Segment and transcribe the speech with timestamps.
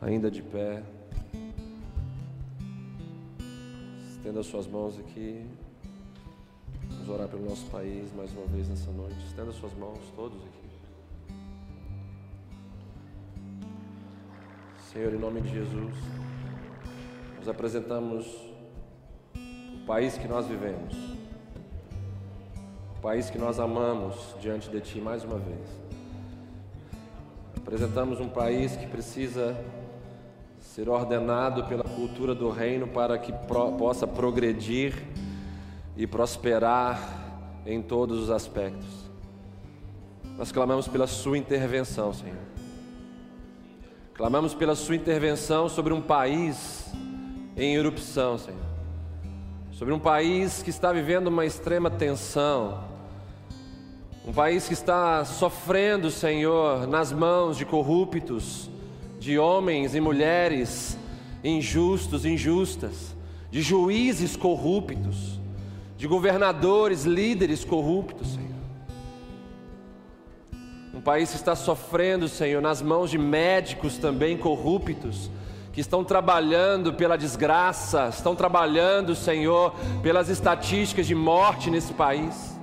[0.00, 0.82] ainda de pé.
[4.10, 5.44] Estenda suas mãos aqui.
[6.88, 9.18] Vamos orar pelo nosso país mais uma vez nessa noite.
[9.26, 10.64] Estenda suas mãos, todos aqui.
[14.92, 15.94] Senhor, em nome de Jesus,
[17.36, 18.26] nos apresentamos
[19.34, 20.94] o país que nós vivemos,
[22.96, 25.83] o país que nós amamos diante de Ti mais uma vez.
[27.74, 29.56] Apresentamos um país que precisa
[30.60, 34.94] ser ordenado pela cultura do reino para que pro, possa progredir
[35.96, 37.00] e prosperar
[37.66, 39.10] em todos os aspectos.
[40.38, 42.38] Nós clamamos pela Sua intervenção, Senhor.
[44.14, 46.94] Clamamos pela Sua intervenção sobre um país
[47.56, 48.62] em erupção, Senhor.
[49.72, 52.93] Sobre um país que está vivendo uma extrema tensão.
[54.26, 58.70] Um país que está sofrendo, Senhor, nas mãos de corruptos,
[59.20, 60.98] de homens e mulheres
[61.44, 63.14] injustos, injustas,
[63.50, 65.38] de juízes corruptos,
[65.98, 68.54] de governadores, líderes corruptos, Senhor.
[70.94, 75.30] Um país que está sofrendo, Senhor, nas mãos de médicos também corruptos,
[75.70, 82.53] que estão trabalhando pela desgraça, estão trabalhando, Senhor, pelas estatísticas de morte nesse país.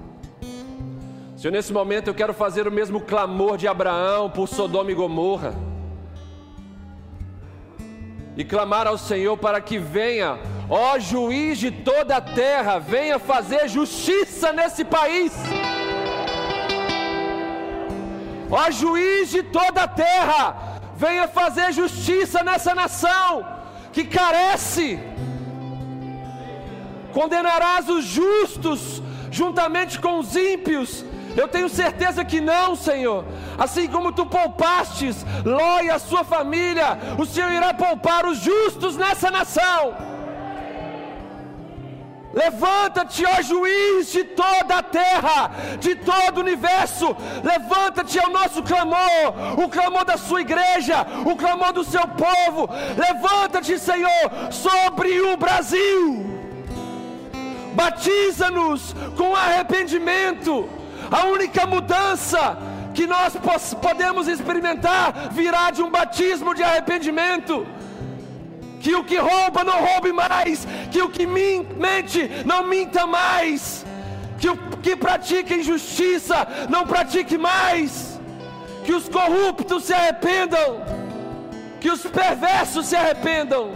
[1.41, 5.55] Senhor, nesse momento eu quero fazer o mesmo clamor de Abraão por Sodoma e Gomorra
[8.37, 10.37] e clamar ao Senhor para que venha,
[10.69, 15.33] ó juiz de toda a terra, venha fazer justiça nesse país.
[18.51, 23.43] Ó juiz de toda a terra, venha fazer justiça nessa nação
[23.91, 24.99] que carece.
[27.11, 33.25] Condenarás os justos juntamente com os ímpios eu tenho certeza que não, Senhor.
[33.57, 38.97] Assim como tu poupastes Ló e a sua família, o Senhor irá poupar os justos
[38.97, 40.11] nessa nação.
[42.33, 47.15] Levanta-te, ó juiz de toda a terra, de todo o universo.
[47.43, 52.69] Levanta-te ao nosso clamor, o clamor da sua igreja, o clamor do seu povo.
[52.97, 56.25] Levanta-te, Senhor, sobre o Brasil.
[57.73, 60.69] Batiza-nos com arrependimento
[61.09, 62.57] a única mudança
[62.93, 63.35] que nós
[63.81, 67.65] podemos experimentar virá de um batismo de arrependimento.
[68.79, 73.85] Que o que rouba não roube mais, que o que mente não minta mais,
[74.39, 78.19] que o que pratica injustiça não pratique mais,
[78.83, 80.81] que os corruptos se arrependam,
[81.79, 83.71] que os perversos se arrependam.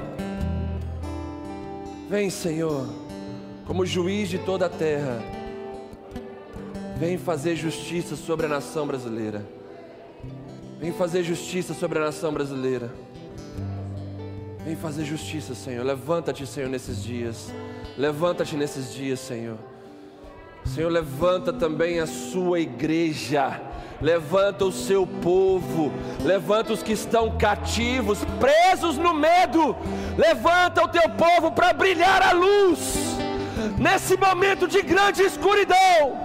[2.10, 2.88] Vem, Senhor,
[3.68, 5.22] como juiz de toda a terra
[6.98, 9.46] Vem fazer justiça sobre a nação brasileira.
[10.80, 12.90] Vem fazer justiça sobre a nação brasileira.
[14.64, 15.86] Vem fazer justiça, Senhor.
[15.86, 17.52] Levanta-te, Senhor, nesses dias.
[17.98, 19.58] Levanta-te nesses dias, Senhor.
[20.64, 23.62] Senhor, levanta também a sua igreja.
[24.02, 25.92] Levanta o seu povo.
[26.24, 29.76] Levanta os que estão cativos, presos no medo.
[30.18, 32.96] Levanta o teu povo para brilhar a luz.
[33.78, 36.25] Nesse momento de grande escuridão.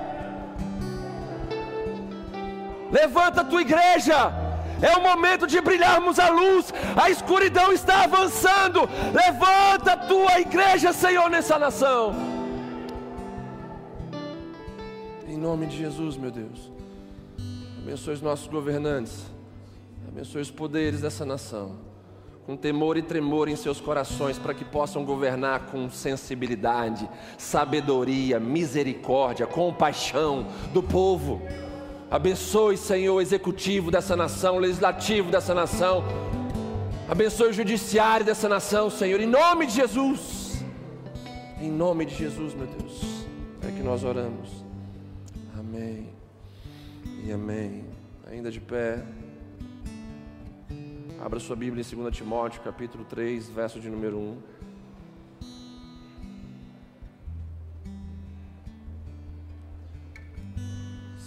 [2.91, 4.33] Levanta a tua igreja.
[4.83, 6.73] É o momento de brilharmos a luz.
[6.97, 8.89] A escuridão está avançando.
[9.13, 12.15] Levanta a tua igreja, Senhor, nessa nação.
[15.29, 16.73] Em nome de Jesus, meu Deus.
[17.83, 19.25] Abençoe os nossos governantes.
[20.09, 21.77] Abençoe os poderes dessa nação.
[22.47, 27.09] Com temor e tremor em seus corações, para que possam governar com sensibilidade,
[27.39, 31.41] sabedoria, misericórdia, compaixão do povo.
[32.11, 36.03] Abençoe, Senhor, o executivo dessa nação, o legislativo dessa nação.
[37.09, 40.65] Abençoe o judiciário dessa nação, Senhor, em nome de Jesus.
[41.61, 43.27] Em nome de Jesus, meu Deus.
[43.63, 44.65] É que nós oramos.
[45.57, 46.09] Amém.
[47.25, 47.85] E amém.
[48.29, 49.05] Ainda de pé.
[51.25, 54.39] Abra sua Bíblia em 2 Timóteo, capítulo 3, verso de número 1.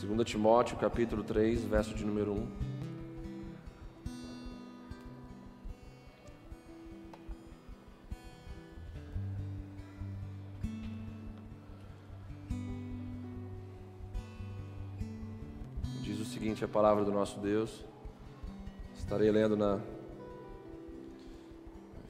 [0.06, 2.48] 2 Timóteo capítulo 3, verso de número 1.
[16.02, 17.86] Diz o seguinte a palavra do nosso Deus.
[18.98, 19.80] Estarei lendo na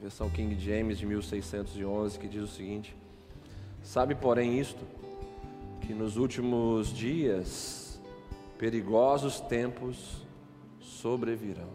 [0.02, 2.96] versão King James de 1611, que diz o seguinte:
[3.84, 4.84] Sabe, porém, isto,
[5.80, 7.83] que nos últimos dias
[8.58, 10.24] perigosos tempos
[10.78, 11.70] sobrevirão.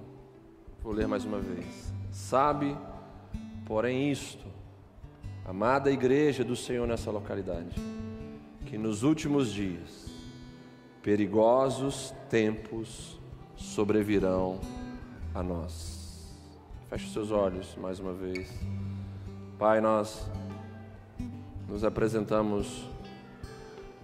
[0.82, 1.94] Vou ler mais uma vez.
[2.12, 2.76] Sabe,
[3.66, 4.46] porém, isto,
[5.46, 7.76] amada igreja do Senhor nessa localidade,
[8.66, 10.10] que nos últimos dias
[11.02, 13.20] perigosos tempos
[13.56, 14.60] sobrevirão
[15.34, 16.34] a nós.
[16.90, 18.52] Feche os seus olhos mais uma vez.
[19.58, 20.26] Pai, nós
[21.68, 22.88] nos apresentamos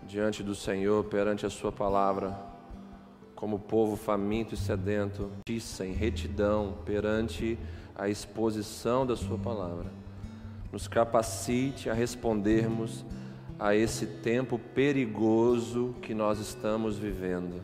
[0.08, 2.38] diante do Senhor, perante a Sua palavra,
[3.36, 5.30] como povo faminto e sedento,
[5.84, 7.58] em retidão perante
[7.94, 9.92] a exposição da Sua palavra.
[10.72, 13.06] Nos capacite a respondermos
[13.60, 17.62] a esse tempo perigoso que nós estamos vivendo.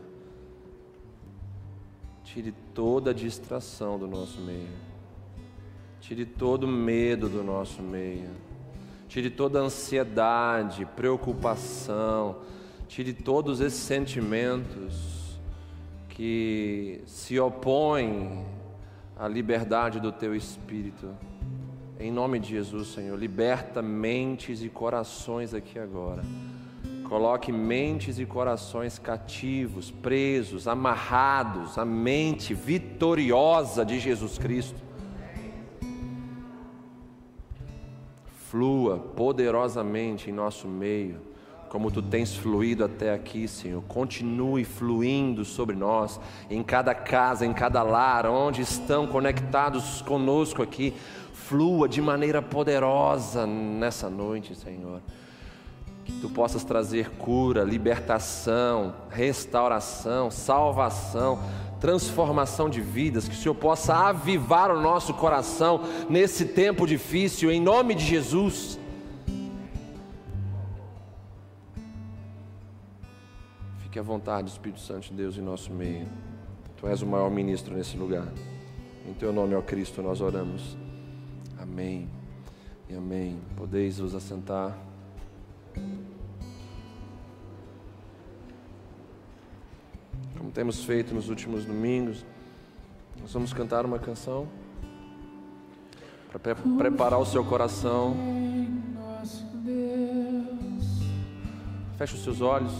[2.24, 4.70] Tire toda a distração do nosso meio.
[6.00, 8.30] Tire todo o medo do nosso meio.
[9.08, 12.38] Tire toda a ansiedade, preocupação.
[12.88, 15.21] Tire todos esses sentimentos
[16.22, 18.46] que se opõem
[19.18, 21.10] à liberdade do teu espírito.
[22.00, 26.22] Em nome de Jesus, Senhor, liberta mentes e corações aqui agora.
[27.10, 34.80] Coloque mentes e corações cativos, presos, amarrados à mente vitoriosa de Jesus Cristo.
[38.48, 41.31] Flua poderosamente em nosso meio,
[41.72, 43.82] como tu tens fluído até aqui, Senhor.
[43.88, 46.20] Continue fluindo sobre nós,
[46.50, 50.94] em cada casa, em cada lar, onde estão conectados conosco aqui
[51.32, 55.02] flua de maneira poderosa nessa noite, Senhor.
[56.04, 61.40] Que tu possas trazer cura, libertação, restauração, salvação,
[61.80, 65.80] transformação de vidas, que o Senhor possa avivar o nosso coração
[66.10, 68.78] nesse tempo difícil, em nome de Jesus.
[73.92, 76.08] Fique à vontade, Espírito Santo de Deus, em nosso meio.
[76.78, 78.26] Tu és o maior ministro nesse lugar.
[79.06, 80.78] Em teu nome, ó Cristo, nós oramos.
[81.60, 82.08] Amém
[82.90, 83.38] e amém.
[83.58, 84.78] Podeis vos assentar.
[90.38, 92.26] Como temos feito nos últimos domingos,
[93.20, 94.48] nós vamos cantar uma canção
[96.32, 98.16] para preparar o seu coração.
[101.98, 102.72] Feche os seus olhos.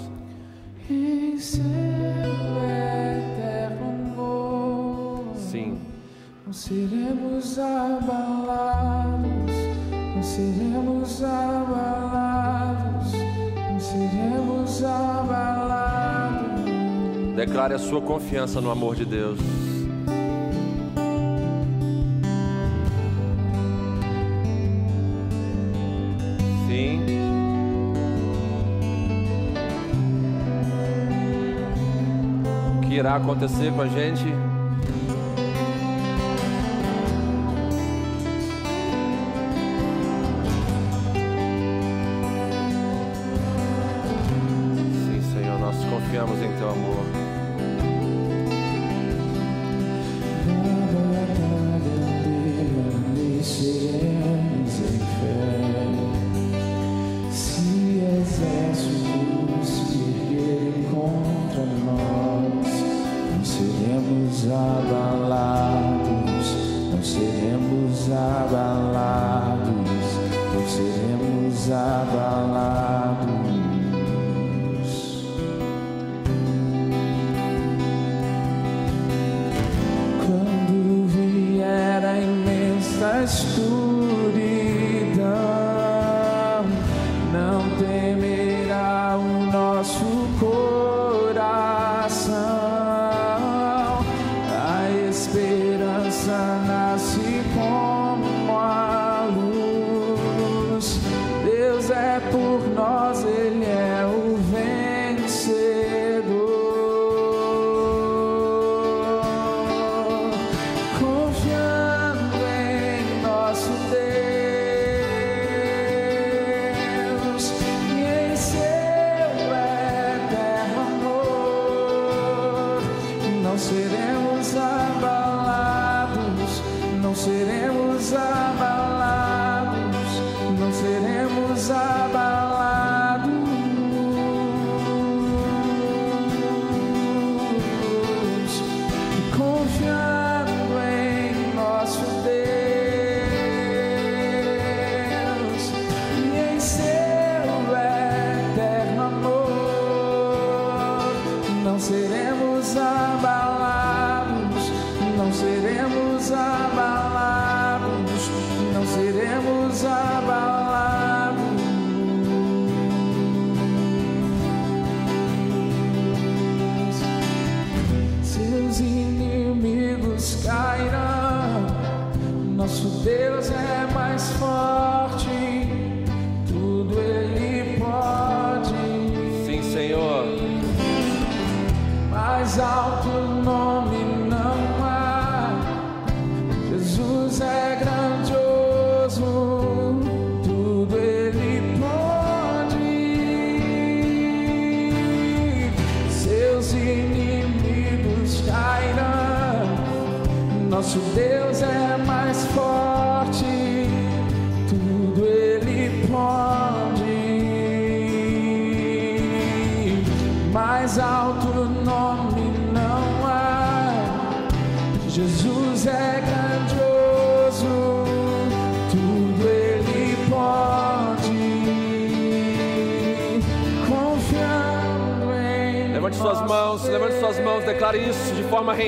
[5.36, 5.92] Sim
[6.52, 9.22] não seremos abalados,
[10.14, 13.14] não seremos abalados,
[13.72, 16.66] não seremos abalados.
[17.38, 19.40] Declare a sua confiança no amor de Deus.
[26.68, 27.21] Sim.
[32.92, 34.26] Que irá acontecer com a gente?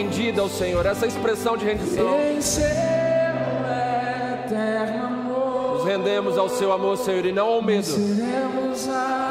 [0.03, 2.19] Rendida ao Senhor, essa expressão de rendição.
[2.19, 2.65] Em seu
[4.45, 7.87] eterno amor, Nos rendemos ao seu amor, Senhor, e não ao medo.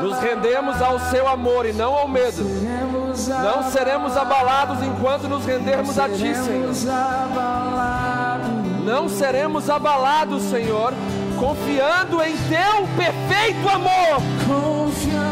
[0.02, 2.42] Nos rendemos ao seu amor e não ao medo.
[3.42, 6.72] Não seremos abalados enquanto nos rendermos a Ti, Senhor.
[8.84, 10.92] Não seremos abalados, Senhor,
[11.38, 14.22] confiando em Teu perfeito amor.
[14.46, 15.31] confiando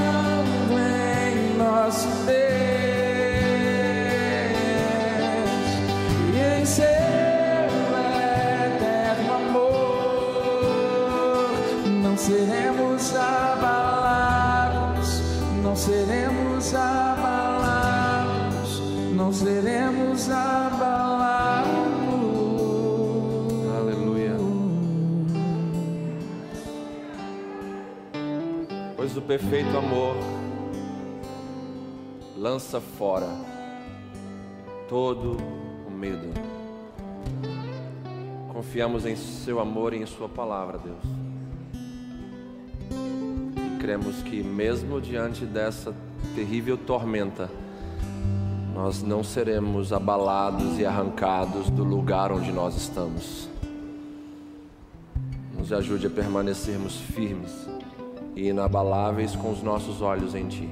[29.16, 30.14] O perfeito amor
[32.38, 33.28] lança fora
[34.88, 35.36] todo
[35.86, 36.32] o medo.
[38.52, 41.02] Confiamos em Seu amor e em Sua palavra, Deus.
[43.56, 45.92] E cremos que, mesmo diante dessa
[46.36, 47.50] terrível tormenta,
[48.72, 53.48] nós não seremos abalados e arrancados do lugar onde nós estamos.
[55.58, 57.79] Nos ajude a permanecermos firmes
[58.40, 60.66] e inabaláveis com os nossos olhos em Ti,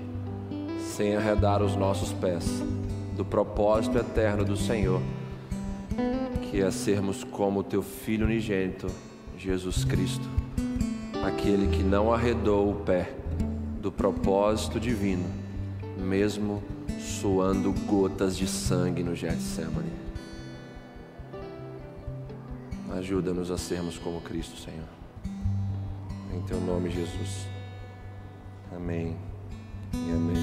[0.80, 2.62] sem arredar os nossos pés
[3.14, 5.02] do propósito eterno do Senhor,
[6.50, 8.86] que é sermos como Teu Filho unigênito,
[9.36, 10.26] Jesus Cristo,
[11.22, 13.12] aquele que não arredou o pé
[13.82, 15.28] do propósito divino,
[15.98, 16.62] mesmo
[16.98, 19.92] suando gotas de sangue no Getsemane.
[22.96, 24.88] Ajuda-nos a sermos como Cristo, Senhor.
[26.34, 27.57] Em teu nome, Jesus.
[28.74, 29.16] Amém
[29.94, 30.36] e amém.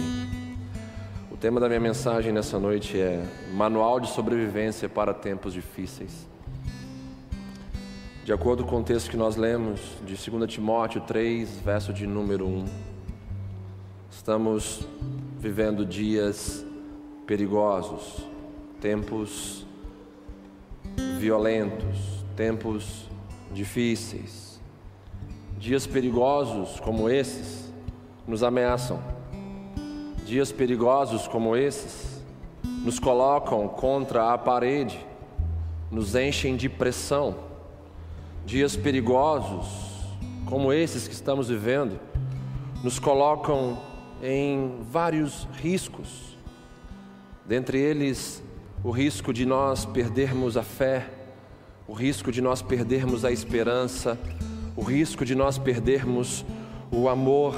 [1.32, 6.28] O tema da minha mensagem nessa noite é Manual de Sobrevivência para Tempos Difíceis.
[8.24, 12.48] De acordo com o texto que nós lemos de 2 Timóteo 3, verso de número
[12.48, 12.66] 1,
[14.10, 14.88] estamos
[15.38, 16.66] vivendo dias
[17.28, 18.26] perigosos,
[18.82, 19.68] tempos
[21.20, 23.08] violentos, tempos
[23.52, 24.60] difíceis.
[25.60, 27.65] Dias perigosos como esses
[28.28, 29.00] nos ameaçam.
[30.26, 32.24] Dias perigosos como esses
[32.84, 35.00] nos colocam contra a parede,
[35.92, 37.36] nos enchem de pressão.
[38.46, 39.68] Dias perigosos
[40.46, 42.00] como esses que estamos vivendo
[42.84, 43.80] nos colocam
[44.22, 46.38] em vários riscos.
[47.46, 48.44] Dentre eles,
[48.84, 51.10] o risco de nós perdermos a fé,
[51.88, 54.18] o risco de nós perdermos a esperança,
[54.76, 56.46] o risco de nós perdermos
[56.92, 57.56] o amor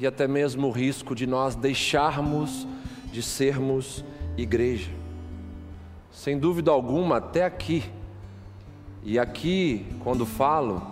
[0.00, 2.66] e até mesmo o risco de nós deixarmos
[3.12, 4.02] de sermos
[4.36, 4.90] igreja.
[6.10, 7.84] Sem dúvida alguma, até aqui,
[9.04, 10.82] e aqui, quando falo,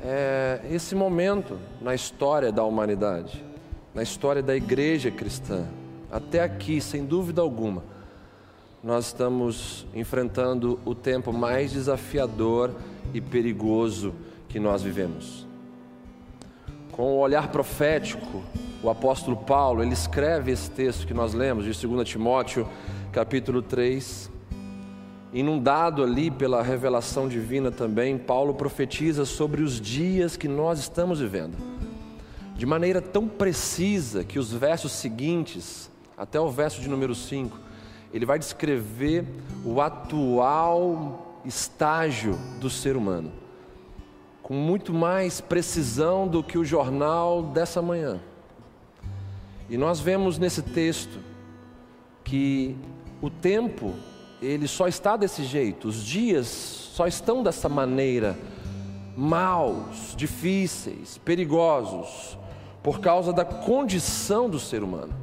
[0.00, 3.44] é esse momento na história da humanidade,
[3.92, 5.66] na história da igreja cristã.
[6.10, 7.82] Até aqui, sem dúvida alguma,
[8.82, 12.72] nós estamos enfrentando o tempo mais desafiador
[13.12, 14.12] e perigoso
[14.48, 15.51] que nós vivemos.
[16.92, 18.42] Com o olhar profético,
[18.82, 22.68] o apóstolo Paulo, ele escreve esse texto que nós lemos de 2 Timóteo,
[23.10, 24.30] capítulo 3.
[25.32, 31.56] Inundado ali pela revelação divina também, Paulo profetiza sobre os dias que nós estamos vivendo.
[32.54, 37.58] De maneira tão precisa que os versos seguintes, até o verso de número 5,
[38.12, 39.24] ele vai descrever
[39.64, 43.32] o atual estágio do ser humano,
[44.42, 48.20] com muito mais precisão do que o jornal dessa manhã.
[49.70, 51.18] E nós vemos nesse texto
[52.24, 52.76] que
[53.20, 53.94] o tempo,
[54.40, 58.36] ele só está desse jeito, os dias só estão dessa maneira
[59.16, 62.36] maus, difíceis, perigosos,
[62.82, 65.14] por causa da condição do ser humano.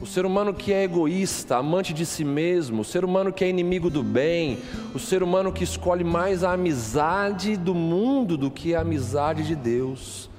[0.00, 3.48] O ser humano que é egoísta, amante de si mesmo, o ser humano que é
[3.50, 4.58] inimigo do bem,
[4.94, 9.54] o ser humano que escolhe mais a amizade do mundo do que a amizade de
[9.54, 10.30] Deus.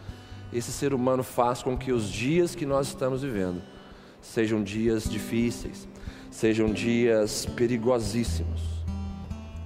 [0.51, 3.61] Esse ser humano faz com que os dias que nós estamos vivendo
[4.19, 5.87] sejam dias difíceis,
[6.31, 8.61] sejam dias perigosíssimos.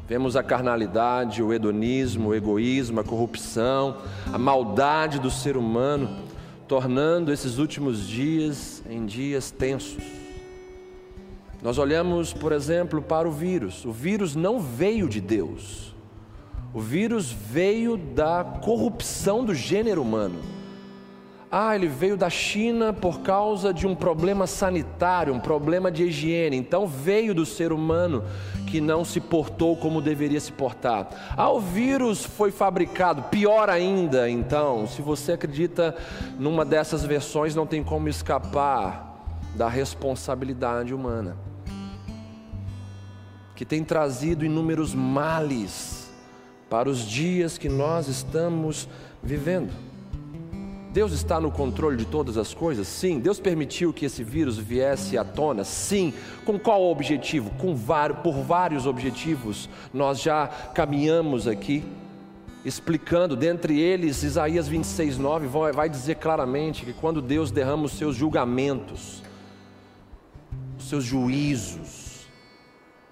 [0.08, 3.98] Vemos a carnalidade, o hedonismo, o egoísmo, a corrupção,
[4.32, 6.25] a maldade do ser humano,
[6.68, 10.04] tornando esses últimos dias em dias tensos.
[11.62, 13.86] Nós olhamos, por exemplo, para o vírus.
[13.86, 15.96] O vírus não veio de Deus.
[16.74, 20.40] O vírus veio da corrupção do gênero humano.
[21.58, 26.58] Ah, ele veio da China por causa de um problema sanitário, um problema de higiene.
[26.58, 28.26] Então veio do ser humano
[28.68, 31.08] que não se portou como deveria se portar.
[31.38, 34.30] Ah, o vírus foi fabricado, pior ainda.
[34.30, 35.96] Então, se você acredita
[36.38, 41.38] numa dessas versões, não tem como escapar da responsabilidade humana,
[43.56, 46.14] que tem trazido inúmeros males
[46.70, 48.90] para os dias que nós estamos
[49.24, 49.95] vivendo.
[50.96, 52.88] Deus está no controle de todas as coisas?
[52.88, 53.20] Sim.
[53.20, 55.66] Deus permitiu que esse vírus viesse à tona?
[55.66, 56.14] Sim.
[56.46, 57.50] Com qual objetivo?
[57.58, 57.78] Com
[58.24, 59.70] por vários objetivos.
[59.94, 61.84] Nós já caminhamos aqui
[62.64, 68.16] explicando, dentre eles, Isaías 26, 9 vai dizer claramente que quando Deus derrama os seus
[68.16, 69.22] julgamentos,
[70.80, 72.26] os seus juízos,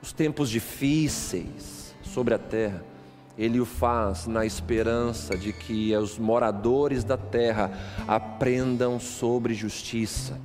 [0.02, 2.92] os tempos difíceis sobre a terra,
[3.38, 7.72] ele o faz na esperança de que os moradores da terra
[8.08, 10.39] aprendam sobre justiça,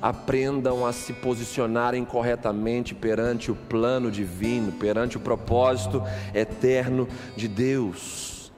[0.00, 6.02] aprendam a se posicionarem corretamente perante o plano divino, perante o propósito
[6.34, 8.50] eterno de Deus.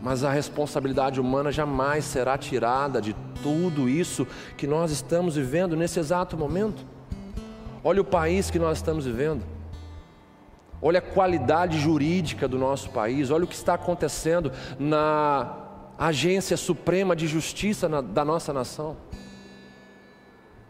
[0.00, 5.98] Mas a responsabilidade humana jamais será tirada de tudo isso que nós estamos vivendo nesse
[5.98, 6.86] exato momento.
[7.82, 9.53] Olha o país que nós estamos vivendo
[10.86, 15.56] olha a qualidade jurídica do nosso país, olha o que está acontecendo na
[15.96, 18.94] Agência Suprema de Justiça na, da nossa nação.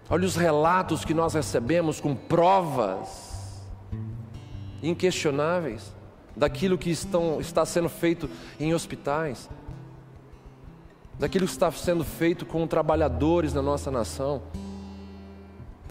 [0.08, 3.60] Olha os relatos que nós recebemos com provas
[4.80, 5.92] inquestionáveis
[6.36, 9.50] daquilo que estão, está sendo feito em hospitais,
[11.18, 14.42] daquilo que está sendo feito com trabalhadores na nossa nação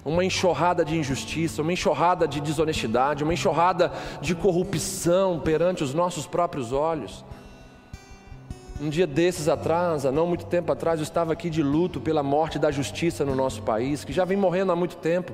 [0.05, 6.25] uma enxurrada de injustiça, uma enxurrada de desonestidade, uma enxurrada de corrupção perante os nossos
[6.25, 7.23] próprios olhos.
[8.81, 12.21] Um dia desses atrás, há não muito tempo atrás, eu estava aqui de luto pela
[12.21, 15.31] morte da justiça no nosso país, que já vem morrendo há muito tempo,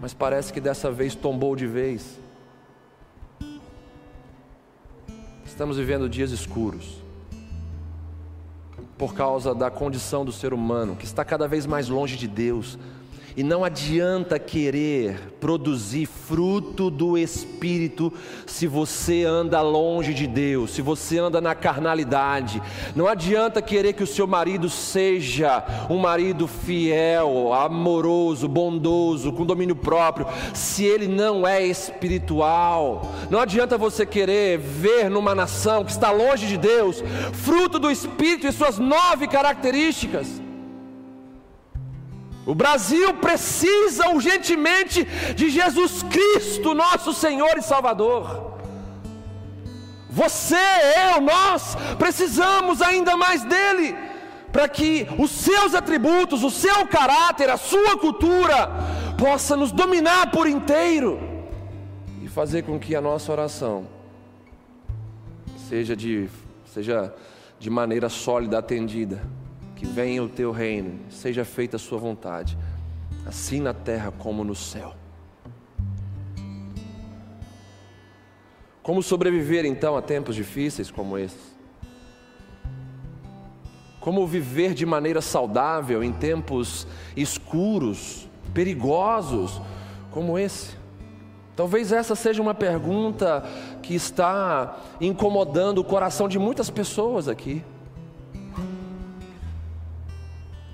[0.00, 2.18] mas parece que dessa vez tombou de vez.
[5.44, 7.06] Estamos vivendo dias escuros
[8.98, 12.78] por causa da condição do ser humano, que está cada vez mais longe de Deus,
[13.36, 18.10] e não adianta querer produzir fruto do Espírito
[18.46, 22.62] se você anda longe de Deus, se você anda na carnalidade.
[22.94, 29.76] Não adianta querer que o seu marido seja um marido fiel, amoroso, bondoso, com domínio
[29.76, 33.12] próprio, se ele não é espiritual.
[33.28, 38.46] Não adianta você querer ver numa nação que está longe de Deus fruto do Espírito
[38.46, 40.45] e suas nove características.
[42.46, 45.04] O Brasil precisa urgentemente
[45.34, 48.54] de Jesus Cristo, nosso Senhor e Salvador.
[50.08, 50.54] Você,
[51.12, 53.96] eu, nós precisamos ainda mais dele,
[54.52, 58.70] para que os seus atributos, o seu caráter, a sua cultura
[59.18, 61.18] possa nos dominar por inteiro
[62.22, 63.88] e fazer com que a nossa oração
[65.68, 66.30] seja de,
[66.72, 67.12] seja
[67.58, 69.20] de maneira sólida atendida
[69.76, 72.56] que venha o teu reino, seja feita a sua vontade,
[73.26, 74.94] assim na terra como no céu.
[78.82, 81.54] Como sobreviver então a tempos difíceis como esses?
[84.00, 86.86] Como viver de maneira saudável em tempos
[87.16, 89.60] escuros, perigosos
[90.10, 90.76] como esse?
[91.56, 93.44] Talvez essa seja uma pergunta
[93.82, 97.64] que está incomodando o coração de muitas pessoas aqui.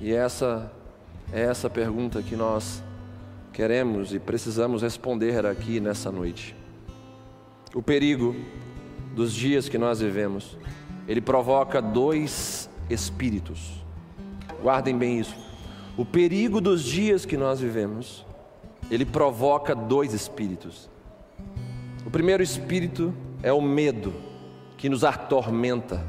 [0.03, 0.69] E essa
[1.33, 2.83] é essa pergunta que nós
[3.53, 6.57] queremos e precisamos responder aqui nessa noite.
[7.73, 8.35] O perigo
[9.15, 10.59] dos dias que nós vivemos,
[11.07, 13.85] ele provoca dois espíritos.
[14.61, 15.37] Guardem bem isso.
[15.97, 18.27] O perigo dos dias que nós vivemos,
[18.91, 20.91] ele provoca dois espíritos.
[22.05, 24.13] O primeiro espírito é o medo,
[24.77, 26.05] que nos atormenta,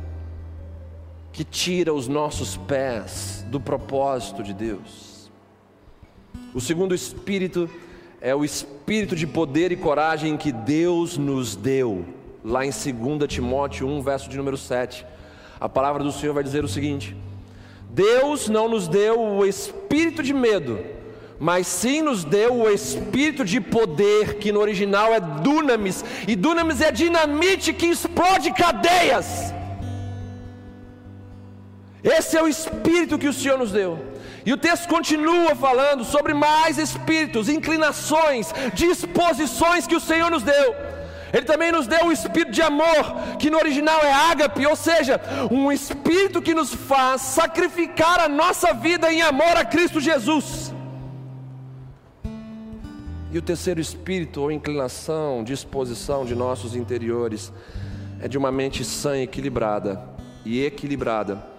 [1.34, 5.32] que tira os nossos pés do propósito de Deus.
[6.54, 7.68] O segundo espírito
[8.22, 12.06] é o espírito de poder e coragem que Deus nos deu,
[12.46, 15.04] lá em 2 Timóteo 1, verso de número 7.
[15.60, 17.18] A palavra do Senhor vai dizer o seguinte:
[17.90, 20.80] Deus não nos deu o espírito de medo,
[21.40, 26.80] mas sim nos deu o espírito de poder, que no original é dunamis, e dunamis
[26.80, 29.52] é dinamite que explode cadeias.
[32.04, 34.14] Esse é o espírito que o Senhor nos deu.
[34.46, 40.76] E o texto continua falando sobre mais espíritos, inclinações, disposições que o Senhor nos deu.
[41.32, 45.20] Ele também nos deu o espírito de amor, que no original é ágape, ou seja,
[45.50, 50.74] um espírito que nos faz sacrificar a nossa vida em amor a Cristo Jesus.
[53.32, 57.52] E o terceiro espírito ou inclinação, disposição de nossos interiores
[58.22, 60.08] é de uma mente sã equilibrada
[60.46, 61.53] e equilibrada.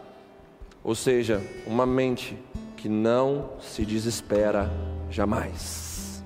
[0.85, 2.39] Ou seja, uma mente
[2.77, 4.71] que não se desespera
[5.11, 6.23] jamais.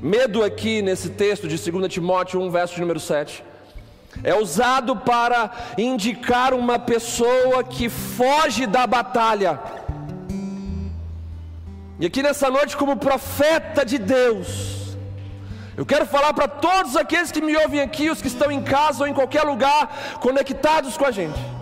[0.00, 3.44] Medo aqui nesse texto de 2 Timóteo 1, verso número 7,
[4.22, 9.60] é usado para indicar uma pessoa que foge da batalha
[12.00, 14.96] e aqui nessa noite, como profeta de Deus,
[15.76, 19.02] eu quero falar para todos aqueles que me ouvem aqui, os que estão em casa
[19.02, 21.57] ou em qualquer lugar, conectados com a gente.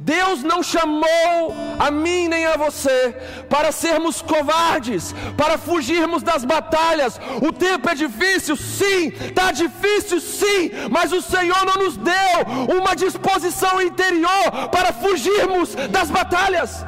[0.00, 3.14] Deus não chamou a mim nem a você
[3.50, 7.20] para sermos covardes, para fugirmos das batalhas.
[7.46, 12.38] O tempo é difícil, sim, está difícil, sim, mas o Senhor não nos deu
[12.78, 16.86] uma disposição interior para fugirmos das batalhas.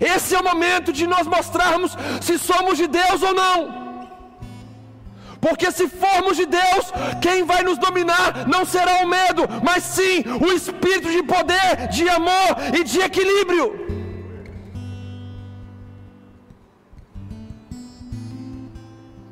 [0.00, 3.87] Esse é o momento de nós mostrarmos se somos de Deus ou não.
[5.40, 10.24] Porque se formos de Deus, quem vai nos dominar não será o medo, mas sim
[10.40, 13.86] o espírito de poder, de amor e de equilíbrio.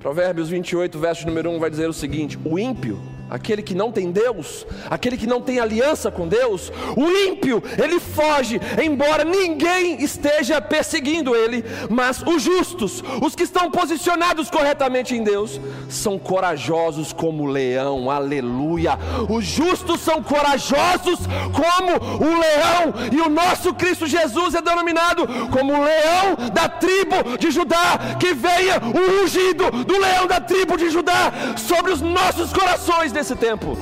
[0.00, 4.10] Provérbios 28, verso número 1 vai dizer o seguinte: O ímpio aquele que não tem
[4.10, 10.60] Deus, aquele que não tem aliança com Deus, o ímpio, ele foge, embora ninguém esteja
[10.60, 17.46] perseguindo ele, mas os justos, os que estão posicionados corretamente em Deus, são corajosos como
[17.46, 18.98] leão, aleluia.
[19.28, 21.18] Os justos são corajosos
[21.52, 27.36] como o leão, e o nosso Cristo Jesus é denominado como o leão da tribo
[27.38, 32.52] de Judá, que venha o ungido do leão da tribo de Judá sobre os nossos
[32.52, 33.74] corações nesse tempo.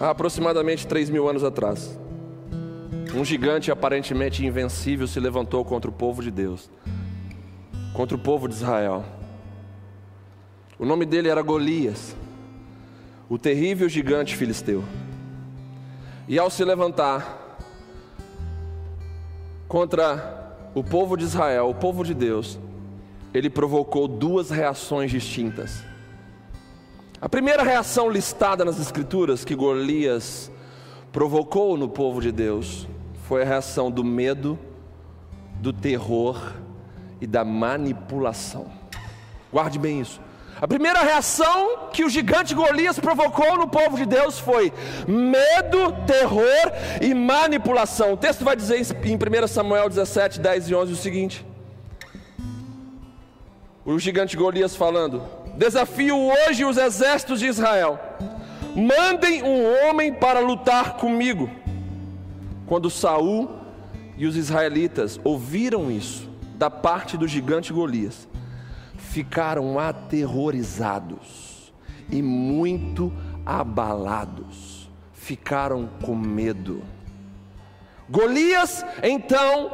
[0.00, 1.96] Há aproximadamente 3 mil anos atrás,
[3.14, 6.68] um gigante aparentemente invencível se levantou contra o povo de Deus,
[7.92, 9.04] contra o povo de Israel.
[10.80, 12.16] O nome dele era Golias,
[13.28, 14.82] o terrível gigante filisteu.
[16.26, 17.56] E ao se levantar
[19.68, 20.41] contra
[20.74, 22.58] o povo de Israel, o povo de Deus,
[23.34, 25.82] ele provocou duas reações distintas.
[27.20, 30.50] A primeira reação listada nas Escrituras que Golias
[31.12, 32.86] provocou no povo de Deus
[33.28, 34.58] foi a reação do medo,
[35.60, 36.52] do terror
[37.20, 38.66] e da manipulação.
[39.52, 40.20] Guarde bem isso.
[40.62, 44.72] A primeira reação que o gigante Golias provocou no povo de Deus foi
[45.08, 48.12] medo, terror e manipulação.
[48.12, 51.44] O texto vai dizer em 1 Samuel 17, 10 e 11 o seguinte:
[53.84, 55.24] O gigante Golias falando:
[55.56, 57.98] Desafio hoje os exércitos de Israel,
[58.76, 61.50] mandem um homem para lutar comigo.
[62.68, 63.50] Quando Saul
[64.16, 68.28] e os israelitas ouviram isso da parte do gigante Golias,
[69.12, 71.70] ficaram aterrorizados
[72.10, 73.12] e muito
[73.44, 76.82] abalados, ficaram com medo.
[78.08, 79.70] Golias, então,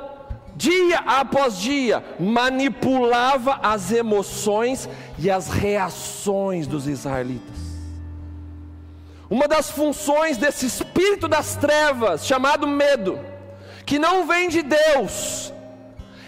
[0.57, 7.59] dia após dia, manipulava as emoções e as reações dos israelitas.
[9.31, 13.20] Uma das funções desse espírito das trevas, chamado medo,
[13.87, 15.55] que não vem de Deus,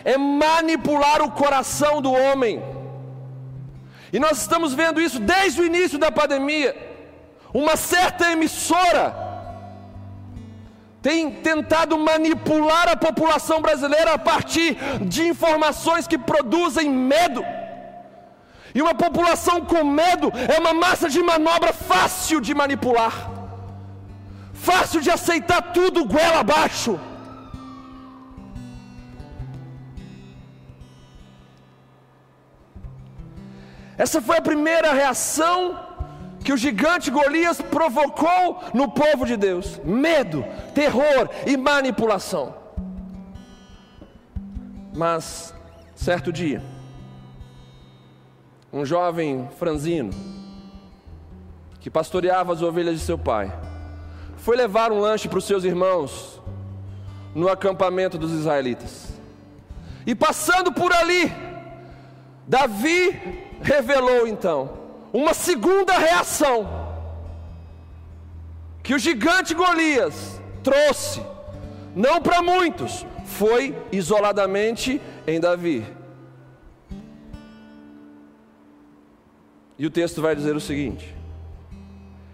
[0.04, 2.69] é manipular o coração do homem
[4.12, 6.74] e nós estamos vendo isso desde o início da pandemia.
[7.52, 9.30] Uma certa emissora
[11.02, 17.42] tem tentado manipular a população brasileira a partir de informações que produzem medo.
[18.74, 23.30] E uma população com medo é uma massa de manobra fácil de manipular,
[24.52, 27.00] fácil de aceitar tudo goela abaixo.
[34.00, 35.78] Essa foi a primeira reação
[36.42, 40.42] que o gigante Golias provocou no povo de Deus: medo,
[40.74, 42.54] terror e manipulação.
[44.94, 45.54] Mas,
[45.94, 46.62] certo dia,
[48.72, 50.12] um jovem franzino,
[51.78, 53.52] que pastoreava as ovelhas de seu pai,
[54.38, 56.40] foi levar um lanche para os seus irmãos
[57.34, 59.12] no acampamento dos israelitas.
[60.06, 61.30] E passando por ali,
[62.48, 64.78] Davi revelou então
[65.12, 66.68] uma segunda reação
[68.82, 71.22] que o gigante Golias trouxe,
[71.94, 75.86] não para muitos, foi isoladamente em Davi.
[79.78, 81.14] E o texto vai dizer o seguinte: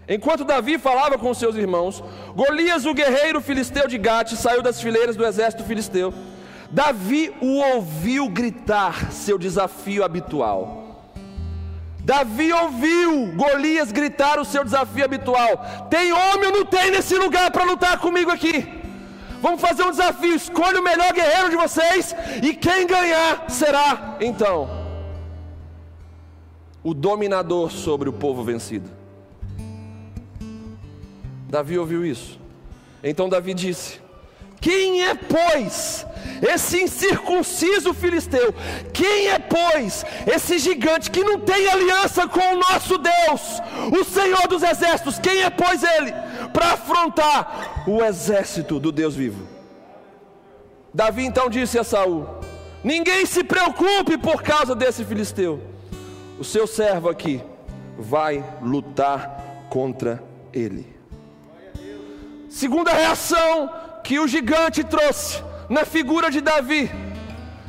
[0.07, 2.03] Enquanto Davi falava com seus irmãos,
[2.35, 6.13] Golias, o guerreiro filisteu de Gate, saiu das fileiras do exército filisteu.
[6.71, 10.86] Davi o ouviu gritar seu desafio habitual.
[12.07, 17.51] Davi ouviu Golias gritar o seu desafio habitual: Tem homem ou não tem nesse lugar
[17.51, 18.65] para lutar comigo aqui?
[19.41, 20.33] Vamos fazer um desafio.
[20.33, 24.69] Escolha o melhor guerreiro de vocês e quem ganhar será então
[26.81, 28.89] o dominador sobre o povo vencido.
[31.49, 32.39] Davi ouviu isso.
[33.03, 33.99] Então Davi disse:
[34.59, 36.05] quem é, pois,
[36.41, 38.53] esse incircunciso filisteu?
[38.93, 43.61] Quem é, pois, esse gigante que não tem aliança com o nosso Deus,
[43.99, 45.19] o Senhor dos exércitos?
[45.19, 46.13] Quem é, pois, ele
[46.53, 49.47] para afrontar o exército do Deus vivo?
[50.93, 52.27] Davi então disse a Saul:
[52.83, 55.61] Ninguém se preocupe por causa desse filisteu.
[56.39, 57.41] O seu servo aqui
[57.97, 60.95] vai lutar contra ele.
[62.49, 63.69] Segunda reação
[64.07, 66.89] que o gigante trouxe na figura de Davi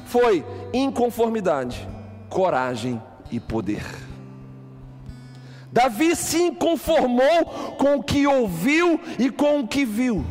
[0.06, 1.88] foi inconformidade,
[2.28, 3.84] coragem e poder.
[5.72, 7.44] Davi se inconformou
[7.76, 10.24] com o que ouviu e com o que viu.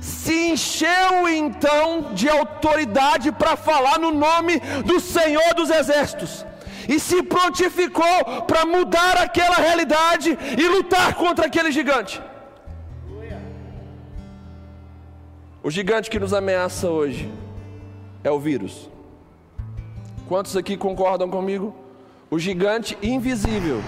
[0.00, 6.46] Se encheu então de autoridade para falar no nome do Senhor dos Exércitos
[6.88, 12.22] e se prontificou para mudar aquela realidade e lutar contra aquele gigante.
[15.64, 17.30] O gigante que nos ameaça hoje
[18.24, 18.90] é o vírus.
[20.26, 21.72] Quantos aqui concordam comigo?
[22.28, 23.80] O gigante invisível,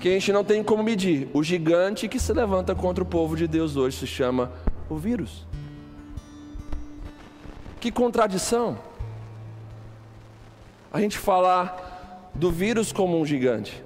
[0.00, 1.28] que a gente não tem como medir.
[1.34, 4.50] O gigante que se levanta contra o povo de Deus hoje se chama
[4.88, 5.46] o vírus.
[7.78, 8.78] Que contradição!
[10.90, 13.84] A gente falar do vírus como um gigante.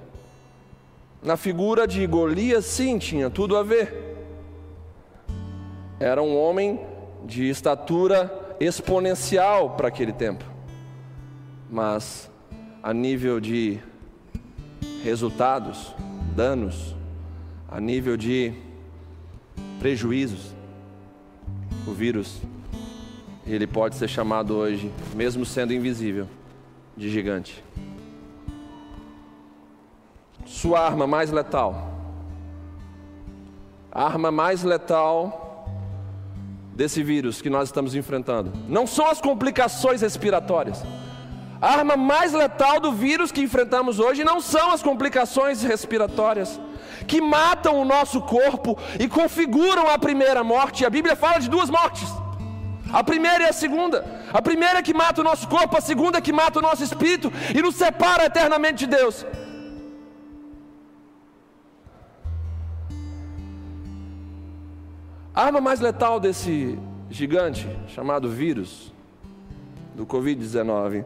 [1.21, 4.15] Na figura de Golias, sim, tinha tudo a ver.
[5.99, 6.92] Era um homem
[7.25, 10.43] de estatura exponencial para aquele tempo,
[11.69, 12.29] mas
[12.81, 13.79] a nível de
[15.03, 15.93] resultados,
[16.35, 16.95] danos,
[17.69, 18.53] a nível de
[19.79, 20.53] prejuízos,
[21.87, 22.41] o vírus,
[23.45, 26.27] ele pode ser chamado hoje, mesmo sendo invisível,
[26.95, 27.63] de gigante.
[30.45, 31.91] Sua arma mais letal,
[33.91, 35.52] a arma mais letal
[36.75, 38.51] desse vírus que nós estamos enfrentando.
[38.67, 40.83] Não são as complicações respiratórias.
[41.61, 46.59] A arma mais letal do vírus que enfrentamos hoje não são as complicações respiratórias
[47.07, 50.85] que matam o nosso corpo e configuram a primeira morte.
[50.85, 52.09] A Bíblia fala de duas mortes.
[52.91, 54.05] A primeira e a segunda.
[54.31, 57.61] A primeira que mata o nosso corpo, a segunda que mata o nosso espírito e
[57.61, 59.25] nos separa eternamente de Deus.
[65.35, 66.77] A arma mais letal desse
[67.09, 68.93] gigante, chamado vírus,
[69.95, 71.03] do Covid-19,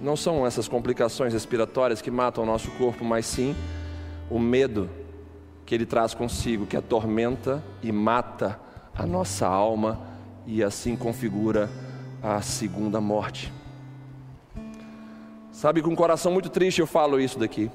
[0.00, 3.56] não são essas complicações respiratórias que matam o nosso corpo, mas sim
[4.30, 4.88] o medo
[5.66, 8.60] que ele traz consigo, que atormenta e mata
[8.94, 10.00] a nossa alma
[10.46, 11.68] e assim configura
[12.22, 13.52] a segunda morte.
[15.50, 17.68] Sabe, com um coração muito triste eu falo isso daqui,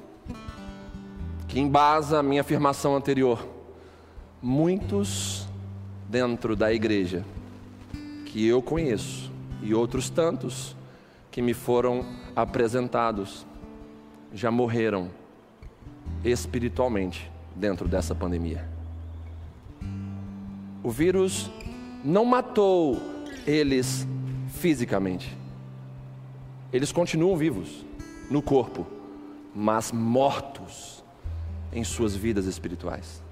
[1.46, 3.57] que embasa a minha afirmação anterior
[4.42, 5.46] muitos
[6.08, 7.24] dentro da igreja
[8.24, 9.30] que eu conheço
[9.62, 10.76] e outros tantos
[11.30, 13.46] que me foram apresentados
[14.32, 15.10] já morreram
[16.24, 18.68] espiritualmente dentro dessa pandemia.
[20.82, 21.50] O vírus
[22.04, 22.96] não matou
[23.46, 24.06] eles
[24.48, 25.36] fisicamente.
[26.72, 27.84] Eles continuam vivos
[28.30, 28.86] no corpo,
[29.54, 31.02] mas mortos
[31.72, 33.22] em suas vidas espirituais.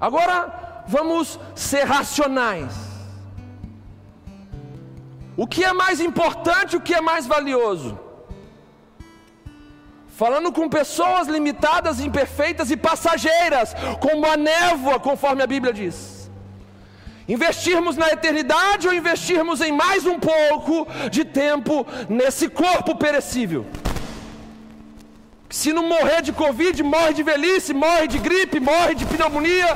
[0.00, 2.74] Agora vamos ser racionais.
[5.36, 8.06] O que é mais importante, o que é mais valioso?
[10.16, 16.30] falando com pessoas limitadas, imperfeitas e passageiras, como a névoa, conforme a Bíblia diz.
[17.28, 23.66] Investirmos na eternidade ou investirmos em mais um pouco de tempo nesse corpo perecível.
[25.56, 29.68] Se não morrer de Covid, morre de velhice, morre de gripe, morre de pneumonia,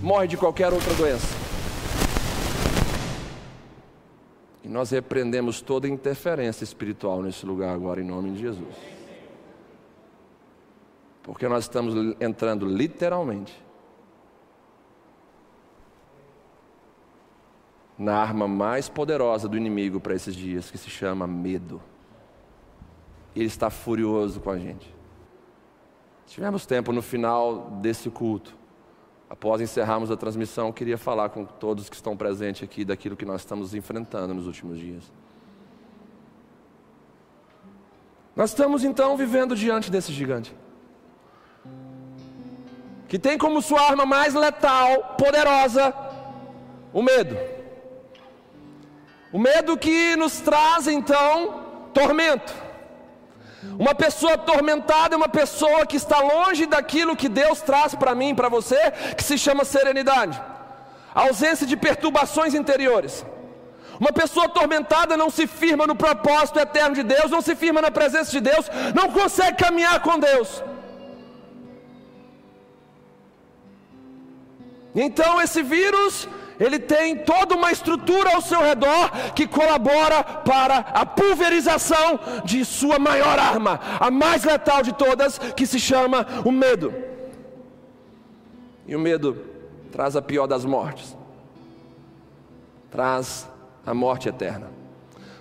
[0.00, 1.26] morre de qualquer outra doença.
[4.62, 8.76] E nós repreendemos toda interferência espiritual nesse lugar agora, em nome de Jesus.
[11.24, 13.60] Porque nós estamos entrando literalmente
[17.98, 21.82] na arma mais poderosa do inimigo para esses dias, que se chama medo.
[23.34, 24.94] Ele está furioso com a gente.
[26.26, 28.62] Tivemos tempo no final desse culto
[29.32, 33.24] após encerrarmos a transmissão, eu queria falar com todos que estão presentes aqui daquilo que
[33.24, 35.10] nós estamos enfrentando nos últimos dias.
[38.36, 40.54] Nós estamos então vivendo diante desse gigante,
[43.08, 45.94] que tem como sua arma mais letal, poderosa,
[46.92, 47.34] o medo.
[49.32, 52.52] O medo que nos traz então tormento.
[53.78, 58.34] Uma pessoa atormentada é uma pessoa que está longe daquilo que Deus traz para mim,
[58.34, 58.80] para você,
[59.16, 60.40] que se chama serenidade,
[61.14, 63.24] ausência de perturbações interiores.
[64.00, 67.90] Uma pessoa atormentada não se firma no propósito eterno de Deus, não se firma na
[67.90, 70.62] presença de Deus, não consegue caminhar com Deus.
[74.94, 76.28] Então esse vírus
[76.62, 83.00] ele tem toda uma estrutura ao seu redor que colabora para a pulverização de sua
[83.00, 86.94] maior arma, a mais letal de todas, que se chama o medo.
[88.86, 89.44] E o medo
[89.90, 91.16] traz a pior das mortes,
[92.92, 93.48] traz
[93.84, 94.70] a morte eterna.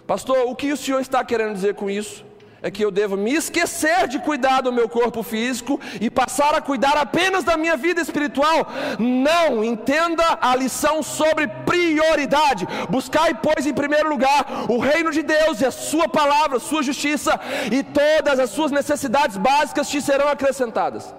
[0.07, 2.25] Pastor, o que o senhor está querendo dizer com isso?
[2.63, 6.61] É que eu devo me esquecer de cuidar do meu corpo físico e passar a
[6.61, 8.67] cuidar apenas da minha vida espiritual.
[8.99, 12.67] Não, entenda a lição sobre prioridade.
[12.89, 16.83] Buscai, pois, em primeiro lugar o reino de Deus e a sua palavra, a sua
[16.83, 17.39] justiça,
[17.71, 21.13] e todas as suas necessidades básicas te serão acrescentadas.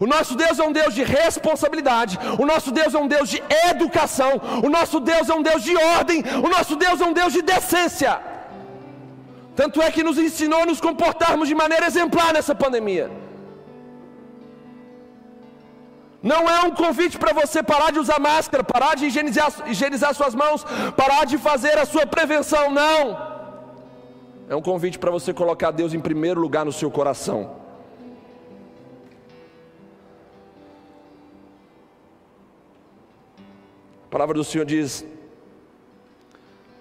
[0.00, 3.42] O nosso Deus é um Deus de responsabilidade, o nosso Deus é um Deus de
[3.68, 7.32] educação, o nosso Deus é um Deus de ordem, o nosso Deus é um Deus
[7.32, 8.33] de decência.
[9.54, 13.10] Tanto é que nos ensinou a nos comportarmos de maneira exemplar nessa pandemia.
[16.30, 20.34] Não é um convite para você parar de usar máscara, parar de higienizar, higienizar suas
[20.34, 20.64] mãos,
[20.96, 23.34] parar de fazer a sua prevenção, não.
[24.48, 27.56] É um convite para você colocar Deus em primeiro lugar no seu coração.
[34.06, 35.04] A palavra do Senhor diz,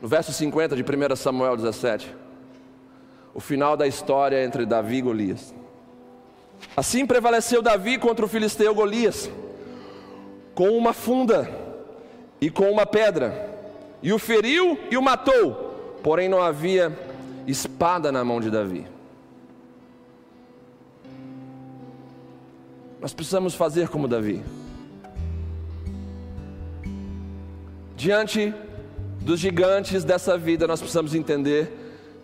[0.02, 2.23] no verso 50 de 1 Samuel 17:
[3.34, 5.54] o final da história entre Davi e Golias.
[6.76, 9.30] Assim prevaleceu Davi contra o filisteu Golias,
[10.54, 11.50] com uma funda
[12.40, 13.50] e com uma pedra,
[14.02, 16.98] e o feriu e o matou, porém não havia
[17.48, 18.86] espada na mão de Davi.
[23.00, 24.42] Nós precisamos fazer como Davi.
[27.98, 28.54] Diante
[29.20, 31.72] dos gigantes dessa vida, nós precisamos entender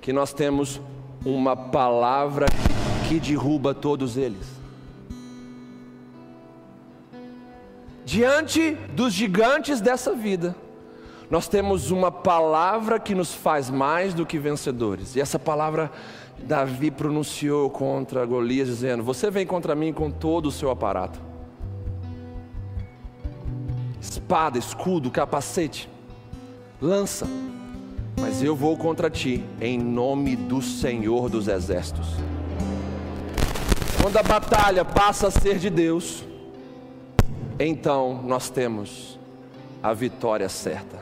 [0.01, 0.81] que nós temos
[1.25, 2.47] uma palavra
[3.07, 4.59] que derruba todos eles.
[8.05, 10.55] Diante dos gigantes dessa vida,
[11.29, 15.15] nós temos uma palavra que nos faz mais do que vencedores.
[15.15, 15.91] E essa palavra
[16.39, 21.29] Davi pronunciou contra Golias, dizendo: Você vem contra mim com todo o seu aparato
[24.01, 25.89] espada, escudo, capacete,
[26.81, 27.27] lança
[28.19, 32.07] mas eu vou contra ti, em nome do Senhor dos Exércitos.
[34.01, 36.23] Quando a batalha passa a ser de Deus,
[37.59, 39.19] então nós temos
[39.83, 40.98] a vitória certa.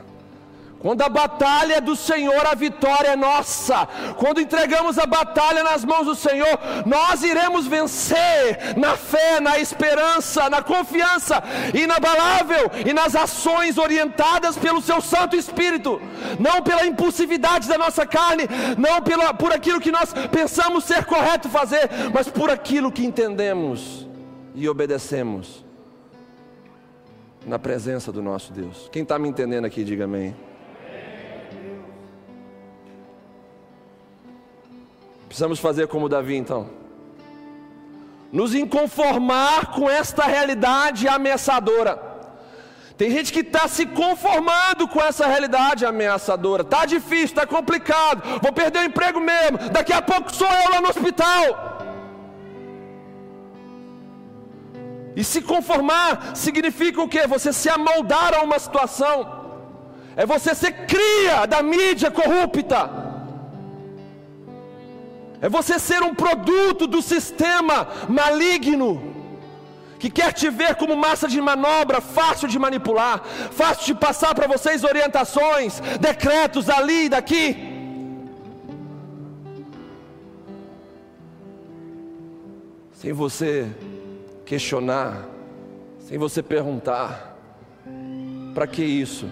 [0.80, 3.86] Quando a batalha é do Senhor, a vitória é nossa.
[4.16, 10.48] Quando entregamos a batalha nas mãos do Senhor, nós iremos vencer na fé, na esperança,
[10.48, 11.42] na confiança
[11.74, 16.00] inabalável e nas ações orientadas pelo Seu Santo Espírito,
[16.38, 18.44] não pela impulsividade da nossa carne,
[18.76, 24.06] não pela, por aquilo que nós pensamos ser correto fazer, mas por aquilo que entendemos
[24.54, 25.64] e obedecemos
[27.44, 28.88] na presença do nosso Deus.
[28.92, 30.47] Quem está me entendendo aqui, diga amém.
[35.28, 36.70] Precisamos fazer como Davi então.
[38.32, 42.08] Nos inconformar com esta realidade ameaçadora.
[42.96, 46.64] Tem gente que está se conformando com essa realidade ameaçadora.
[46.64, 48.40] Tá difícil, tá complicado.
[48.42, 49.56] Vou perder o emprego mesmo.
[49.70, 51.78] Daqui a pouco sou eu lá no hospital.
[55.14, 57.26] E se conformar significa o quê?
[57.26, 59.16] Você se amoldar a uma situação.
[60.16, 63.07] É você ser cria da mídia corrupta.
[65.40, 69.14] É você ser um produto do sistema maligno
[69.98, 74.46] que quer te ver como massa de manobra, fácil de manipular, fácil de passar para
[74.46, 77.78] vocês orientações, decretos ali e daqui.
[82.92, 83.68] Sem você
[84.44, 85.24] questionar,
[86.00, 87.36] sem você perguntar:
[88.54, 89.28] para que isso?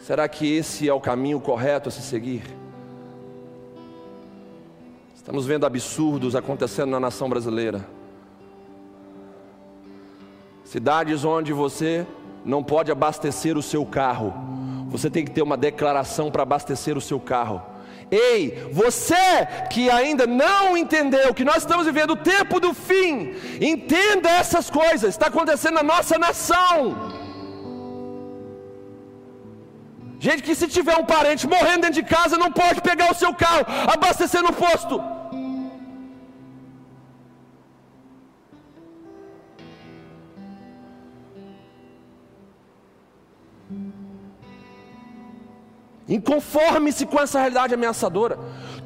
[0.00, 2.61] Será que esse é o caminho correto a se seguir?
[5.22, 7.86] Estamos vendo absurdos acontecendo na nação brasileira.
[10.64, 12.04] Cidades onde você
[12.44, 14.34] não pode abastecer o seu carro.
[14.88, 17.62] Você tem que ter uma declaração para abastecer o seu carro.
[18.10, 24.28] Ei, você que ainda não entendeu que nós estamos vivendo o tempo do fim, entenda
[24.28, 27.12] essas coisas, está acontecendo na nossa nação.
[30.18, 33.32] Gente que se tiver um parente morrendo dentro de casa, não pode pegar o seu
[33.32, 35.11] carro, abastecer no posto.
[46.12, 48.38] Inconforme-se com essa realidade ameaçadora.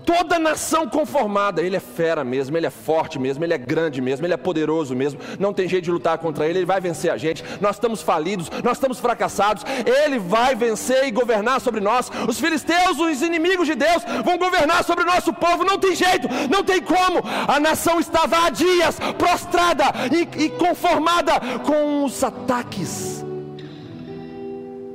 [0.04, 4.24] Toda nação conformada, ele é fera mesmo, ele é forte mesmo, ele é grande mesmo,
[4.24, 5.18] ele é poderoso mesmo.
[5.36, 7.42] Não tem jeito de lutar contra ele, ele vai vencer a gente.
[7.60, 9.64] Nós estamos falidos, nós estamos fracassados.
[9.84, 12.08] Ele vai vencer e governar sobre nós.
[12.28, 15.64] Os filisteus, os inimigos de Deus, vão governar sobre o nosso povo.
[15.64, 17.24] Não tem jeito, não tem como.
[17.48, 21.32] A nação estava há dias prostrada e, e conformada
[21.64, 23.24] com os ataques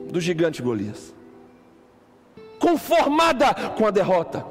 [0.09, 1.20] do gigante Golias
[2.61, 4.45] conformada com a derrota,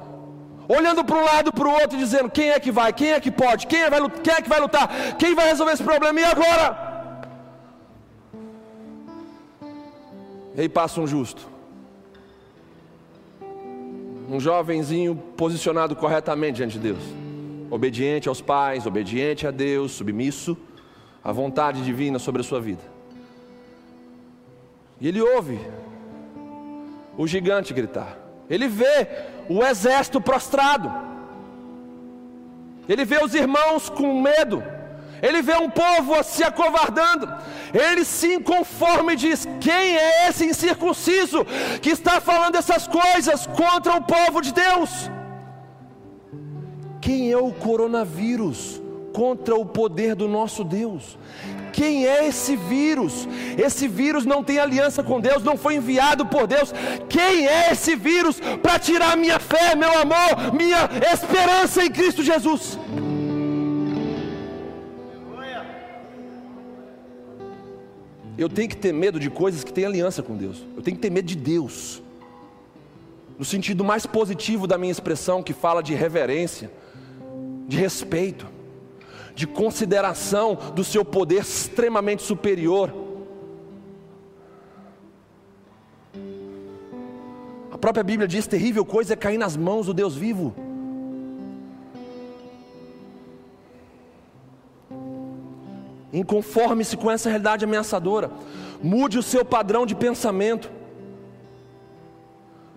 [0.69, 3.31] olhando para um lado para o outro, dizendo: quem é que vai, quem é que
[3.31, 6.25] pode, quem é, vai, quem é que vai lutar, quem vai resolver esse problema, e
[6.25, 6.91] agora?
[10.57, 11.49] E aí passa um justo,
[14.29, 17.03] um jovenzinho posicionado corretamente diante de Deus,
[17.71, 20.59] obediente aos pais, obediente a Deus, submisso
[21.23, 22.83] à vontade divina sobre a sua vida.
[25.01, 25.59] E ele ouve
[27.17, 28.17] o gigante gritar.
[28.49, 29.07] Ele vê
[29.49, 30.93] o exército prostrado.
[32.89, 34.63] Ele vê os irmãos com medo.
[35.23, 37.33] Ele vê um povo se acovardando.
[37.73, 41.45] Ele se inconforme e diz: Quem é esse incircunciso
[41.81, 45.11] que está falando essas coisas contra o povo de Deus?
[47.01, 48.81] Quem é o coronavírus
[49.13, 51.19] contra o poder do nosso Deus?
[51.71, 53.27] Quem é esse vírus?
[53.57, 56.73] Esse vírus não tem aliança com Deus, não foi enviado por Deus.
[57.09, 62.79] Quem é esse vírus para tirar minha fé, meu amor, minha esperança em Cristo Jesus?
[68.37, 70.65] Eu tenho que ter medo de coisas que têm aliança com Deus.
[70.75, 72.03] Eu tenho que ter medo de Deus.
[73.39, 76.71] No sentido mais positivo da minha expressão, que fala de reverência,
[77.69, 78.47] de respeito
[79.41, 82.93] de consideração do seu poder extremamente superior.
[87.73, 90.55] A própria Bíblia diz: terrível coisa é cair nas mãos do Deus vivo.
[96.13, 98.31] Inconforme-se com essa realidade ameaçadora,
[98.83, 100.71] mude o seu padrão de pensamento.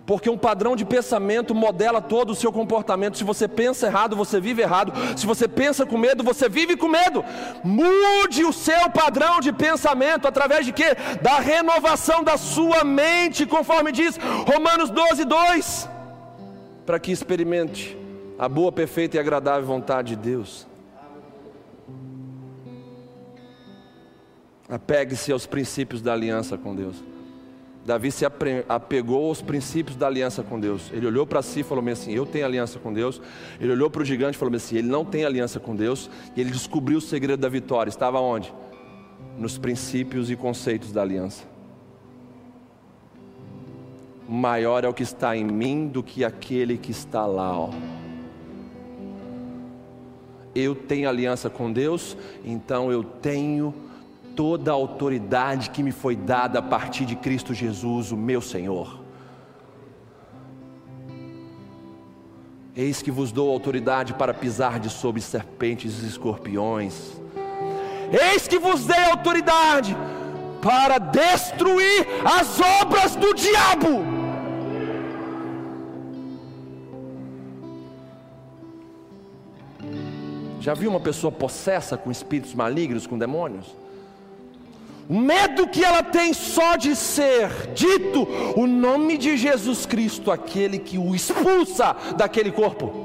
[0.06, 3.16] Porque um padrão de pensamento modela todo o seu comportamento.
[3.16, 4.92] Se você pensa errado, você vive errado.
[5.18, 7.24] Se você pensa com medo, você vive com medo.
[7.62, 10.94] Mude o seu padrão de pensamento através de quê?
[11.22, 15.88] Da renovação da sua mente, conforme diz Romanos 12, 2.
[16.84, 17.96] Para que experimente
[18.38, 20.66] a boa, perfeita e agradável vontade de Deus.
[24.68, 27.13] Apegue-se aos princípios da aliança com Deus.
[27.84, 28.24] Davi se
[28.66, 30.90] apegou aos princípios da aliança com Deus.
[30.90, 33.20] Ele olhou para si e falou assim: Eu tenho aliança com Deus.
[33.60, 36.08] Ele olhou para o gigante e falou assim: Ele não tem aliança com Deus.
[36.34, 37.90] E ele descobriu o segredo da vitória.
[37.90, 38.52] Estava onde?
[39.38, 41.44] Nos princípios e conceitos da aliança.
[44.26, 47.58] Maior é o que está em mim do que aquele que está lá.
[47.58, 47.70] Ó.
[50.54, 53.74] Eu tenho aliança com Deus, então eu tenho
[54.34, 59.00] toda a autoridade que me foi dada a partir de Cristo Jesus, o meu Senhor.
[62.76, 67.12] Eis que vos dou autoridade para pisar de sobre serpentes e escorpiões.
[68.32, 69.96] Eis que vos dei autoridade
[70.60, 74.24] para destruir as obras do diabo.
[80.60, 83.83] Já viu uma pessoa possessa com espíritos malignos, com demônios?
[85.08, 88.26] O medo que ela tem só de ser dito
[88.56, 93.04] o nome de Jesus Cristo, aquele que o expulsa daquele corpo.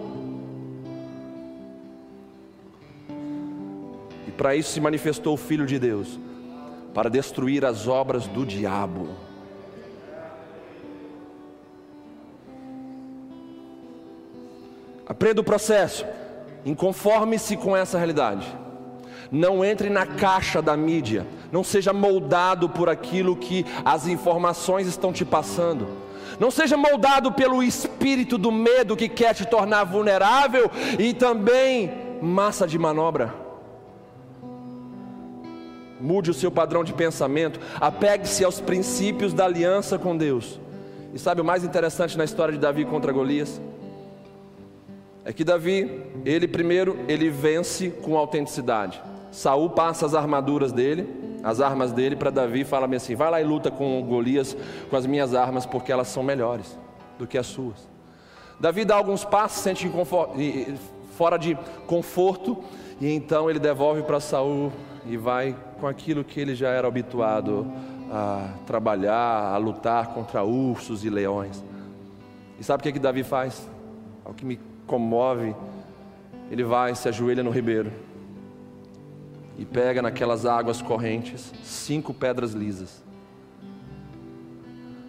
[4.25, 6.17] E para isso se manifestou o Filho de Deus,
[6.93, 9.09] para destruir as obras do diabo.
[15.05, 16.05] Aprenda o processo,
[16.63, 18.47] inconforme-se com essa realidade.
[19.29, 25.11] Não entre na caixa da mídia, não seja moldado por aquilo que as informações estão
[25.11, 25.87] te passando.
[26.39, 31.91] Não seja moldado pelo espírito do medo que quer te tornar vulnerável e também
[32.21, 33.33] massa de manobra.
[35.99, 40.59] Mude o seu padrão de pensamento, apegue-se aos princípios da aliança com Deus.
[41.13, 43.59] E sabe o mais interessante na história de Davi contra Golias?
[45.25, 49.01] É que Davi, ele primeiro, ele vence com autenticidade.
[49.31, 51.07] Saul passa as armaduras dele,
[51.43, 54.55] as armas dele para Davi e fala assim: vai lá e luta com Golias
[54.89, 56.77] com as minhas armas, porque elas são melhores
[57.17, 57.87] do que as suas.
[58.59, 59.89] Davi dá alguns passos, sente
[61.15, 61.57] fora de
[61.87, 62.61] conforto,
[62.99, 64.71] e então ele devolve para Saul
[65.05, 67.65] e vai com aquilo que ele já era habituado
[68.11, 71.63] a trabalhar, a lutar contra ursos e leões.
[72.59, 73.69] E sabe o que, que Davi faz?
[74.25, 75.55] É o que me comove.
[76.51, 78.08] Ele vai, se ajoelha no ribeiro
[79.59, 83.03] e pega naquelas águas correntes cinco pedras lisas.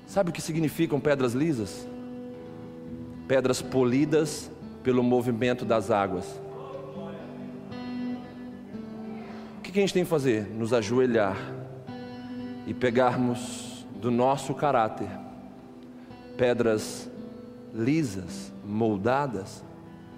[0.06, 1.86] Sabe o que significam pedras lisas?
[3.28, 4.50] Pedras polidas
[4.82, 6.26] pelo movimento das águas.
[9.56, 10.48] O que a gente tem que fazer?
[10.50, 11.36] Nos ajoelhar
[12.66, 15.08] e pegarmos do nosso caráter
[16.36, 17.08] pedras
[17.72, 19.62] lisas, moldadas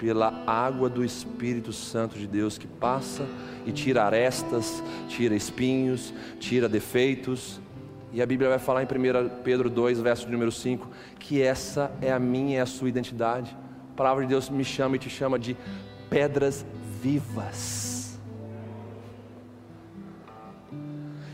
[0.03, 3.25] pela água do Espírito Santo de Deus que passa
[3.65, 7.61] e tira arestas, tira espinhos, tira defeitos.
[8.13, 10.91] E a Bíblia vai falar em 1 Pedro 2, verso número 5,
[11.21, 13.57] que essa é a minha e a sua identidade.
[13.93, 15.57] A palavra de Deus me chama e te chama de
[16.11, 16.67] pedras
[17.01, 18.19] vivas.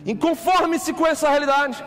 [0.05, 1.83] Inconforme-se com essa realidade.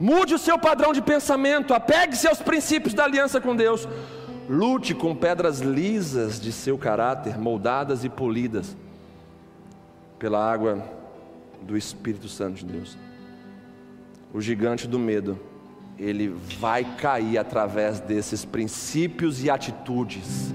[0.00, 3.86] Mude o seu padrão de pensamento, apegue-se aos princípios da aliança com Deus.
[4.48, 8.76] Lute com pedras lisas de seu caráter, moldadas e polidas
[10.18, 10.84] pela água
[11.62, 12.98] do Espírito Santo de Deus.
[14.34, 15.38] O gigante do medo,
[15.98, 16.28] ele
[16.58, 20.52] vai cair através desses princípios e atitudes.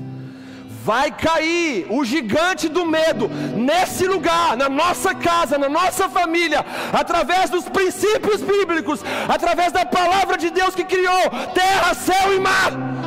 [0.84, 3.28] Vai cair o gigante do medo
[3.58, 6.64] nesse lugar, na nossa casa, na nossa família,
[6.94, 12.99] através dos princípios bíblicos, através da palavra de Deus que criou terra, céu e mar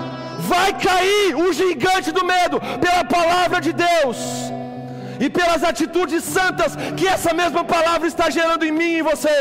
[0.50, 4.18] vai cair o gigante do medo pela palavra de Deus
[5.24, 9.38] e pelas atitudes santas que essa mesma palavra está gerando em mim e em você.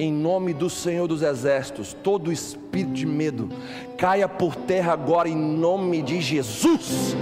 [0.00, 3.48] Em nome do Senhor dos Exércitos, todo espírito de medo
[3.96, 7.16] caia por terra agora em nome de Jesus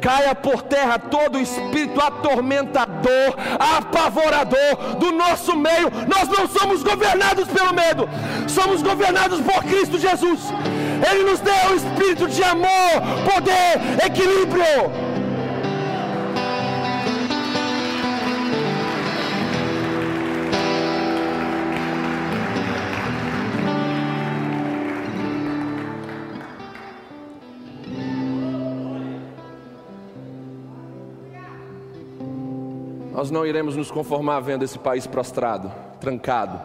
[0.00, 5.90] caia por terra todo espírito atormentador, apavorador do nosso meio.
[6.08, 8.08] Nós não somos governados pelo medo,
[8.48, 10.40] somos governados por Cristo Jesus.
[11.08, 13.00] Ele nos deu o espírito de amor,
[13.32, 15.11] poder, equilíbrio.
[33.22, 36.60] Nós não iremos nos conformar vendo esse país prostrado, trancado,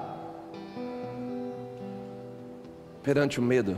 [3.04, 3.78] perante o medo.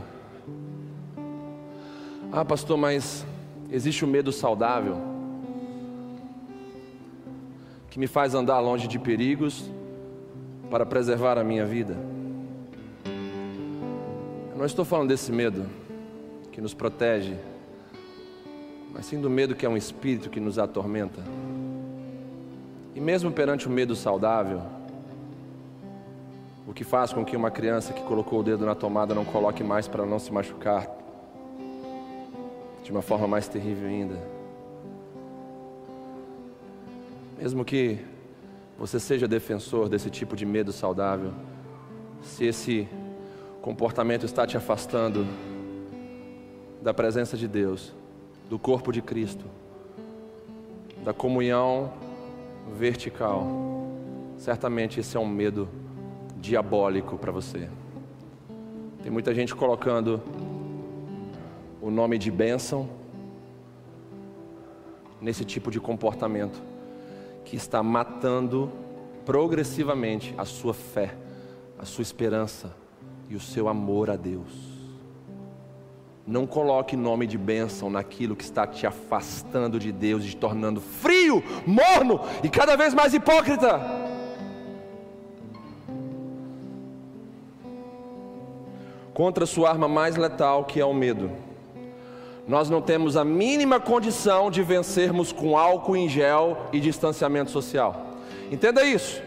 [2.32, 3.26] Ah, pastor, mas
[3.70, 4.96] existe o um medo saudável
[7.90, 9.70] que me faz andar longe de perigos
[10.70, 11.98] para preservar a minha vida.
[14.52, 15.66] Eu não estou falando desse medo
[16.50, 17.36] que nos protege,
[18.90, 21.20] mas sim do medo que é um espírito que nos atormenta.
[23.00, 24.60] E mesmo perante o medo saudável,
[26.68, 29.64] o que faz com que uma criança que colocou o dedo na tomada não coloque
[29.64, 30.86] mais para não se machucar,
[32.84, 34.16] de uma forma mais terrível ainda.
[37.38, 38.00] Mesmo que
[38.78, 41.32] você seja defensor desse tipo de medo saudável,
[42.20, 42.86] se esse
[43.62, 45.26] comportamento está te afastando
[46.82, 47.94] da presença de Deus,
[48.50, 49.46] do corpo de Cristo,
[51.02, 52.09] da comunhão
[52.68, 53.46] vertical.
[54.36, 55.68] Certamente esse é um medo
[56.36, 57.68] diabólico para você.
[59.02, 60.22] Tem muita gente colocando
[61.80, 62.88] o nome de bênção
[65.20, 66.62] nesse tipo de comportamento
[67.44, 68.70] que está matando
[69.24, 71.14] progressivamente a sua fé,
[71.78, 72.74] a sua esperança
[73.28, 74.69] e o seu amor a Deus.
[76.30, 81.42] Não coloque nome de bênção naquilo que está te afastando de Deus, te tornando frio,
[81.66, 83.80] morno e cada vez mais hipócrita.
[89.12, 91.32] Contra sua arma mais letal, que é o medo.
[92.46, 98.06] Nós não temos a mínima condição de vencermos com álcool em gel e distanciamento social.
[98.52, 99.20] Entenda isso.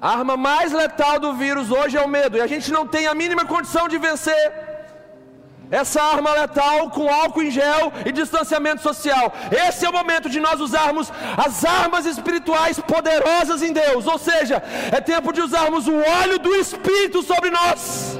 [0.00, 3.08] A arma mais letal do vírus hoje é o medo, e a gente não tem
[3.08, 4.71] a mínima condição de vencer
[5.72, 9.32] essa arma letal com álcool em gel e distanciamento social.
[9.50, 14.62] Esse é o momento de nós usarmos as armas espirituais poderosas em Deus, ou seja,
[14.92, 18.18] é tempo de usarmos o óleo do Espírito sobre nós.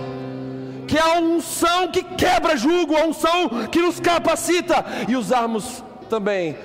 [0.89, 6.57] Que é a unção que quebra jugo, a unção que nos capacita, e usarmos também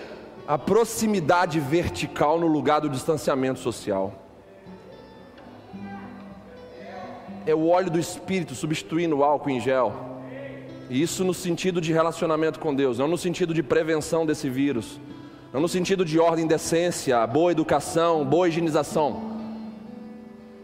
[0.47, 4.13] a proximidade vertical no lugar do distanciamento social.
[7.45, 10.16] É o óleo do Espírito substituindo o álcool em gel.
[10.89, 14.99] Isso no sentido de relacionamento com Deus, não no sentido de prevenção desse vírus,
[15.51, 19.35] não no sentido de ordem, decência, boa educação, boa higienização.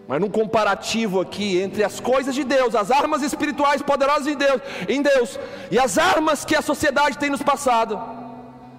[0.08, 4.62] Mas num comparativo aqui entre as coisas de Deus, as armas espirituais poderosas em Deus,
[4.88, 5.40] em Deus
[5.72, 8.00] e as armas que a sociedade tem nos passado,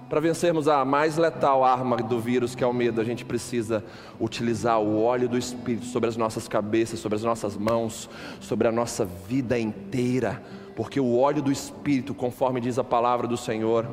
[0.09, 3.83] para vencermos a mais letal arma do vírus, que é o medo, a gente precisa
[4.19, 8.07] utilizar o óleo do Espírito sobre as nossas cabeças, sobre as nossas mãos,
[8.39, 10.41] sobre a nossa vida inteira
[10.75, 13.87] porque o óleo do Espírito, conforme diz a palavra do Senhor,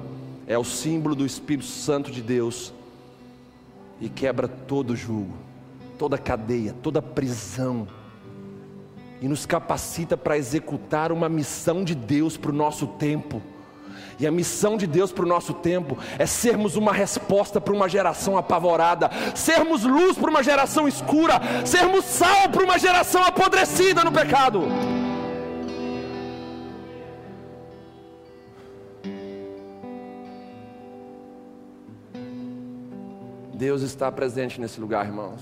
[0.47, 2.73] é o símbolo do Espírito Santo de Deus
[4.01, 5.33] e quebra todo jugo,
[5.97, 7.87] toda cadeia, toda prisão
[9.21, 13.41] e nos capacita para executar uma missão de Deus para o nosso tempo.
[14.19, 17.89] E a missão de Deus para o nosso tempo é sermos uma resposta para uma
[17.89, 24.11] geração apavorada, sermos luz para uma geração escura, sermos sal para uma geração apodrecida no
[24.11, 24.63] pecado.
[33.63, 35.41] Deus está presente nesse lugar, irmãos.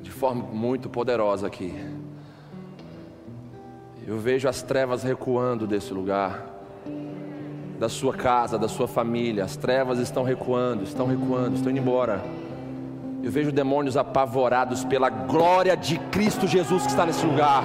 [0.00, 1.74] De forma muito poderosa aqui.
[4.06, 6.46] Eu vejo as trevas recuando desse lugar,
[7.76, 9.42] da sua casa, da sua família.
[9.42, 12.22] As trevas estão recuando, estão recuando, estão indo embora.
[13.20, 17.64] Eu vejo demônios apavorados pela glória de Cristo Jesus que está nesse lugar.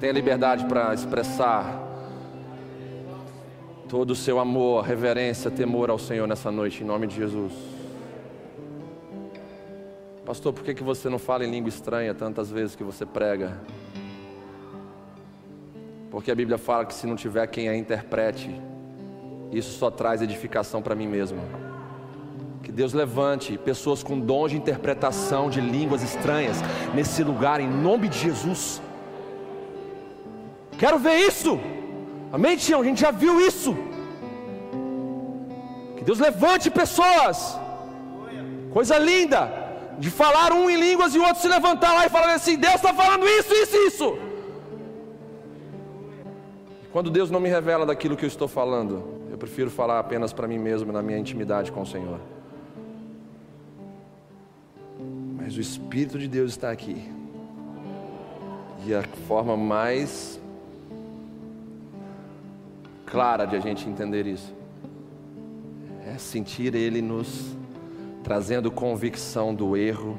[0.00, 1.78] Tenha liberdade para expressar
[3.86, 7.52] todo o seu amor, reverência, temor ao Senhor nessa noite, em nome de Jesus.
[10.24, 13.60] Pastor, por que, que você não fala em língua estranha tantas vezes que você prega?
[16.10, 18.50] Porque a Bíblia fala que se não tiver quem a interprete,
[19.52, 21.42] isso só traz edificação para mim mesmo.
[22.62, 26.56] Que Deus levante pessoas com dons de interpretação de línguas estranhas
[26.94, 28.80] nesse lugar, em nome de Jesus.
[30.80, 31.60] Quero ver isso.
[32.32, 32.80] Amém, Tião?
[32.80, 33.72] A gente já viu isso.
[35.96, 37.58] Que Deus levante pessoas.
[38.72, 39.40] Coisa linda.
[39.98, 42.76] De falar um em línguas e o outro se levantar lá e falar assim: Deus
[42.76, 44.18] está falando isso, isso, isso.
[46.90, 50.48] Quando Deus não me revela daquilo que eu estou falando, eu prefiro falar apenas para
[50.48, 52.18] mim mesmo, na minha intimidade com o Senhor.
[55.36, 56.96] Mas o Espírito de Deus está aqui.
[58.86, 60.39] E a forma mais
[63.10, 64.54] clara de a gente entender isso.
[66.06, 67.56] É sentir Ele nos
[68.22, 70.16] trazendo convicção do erro,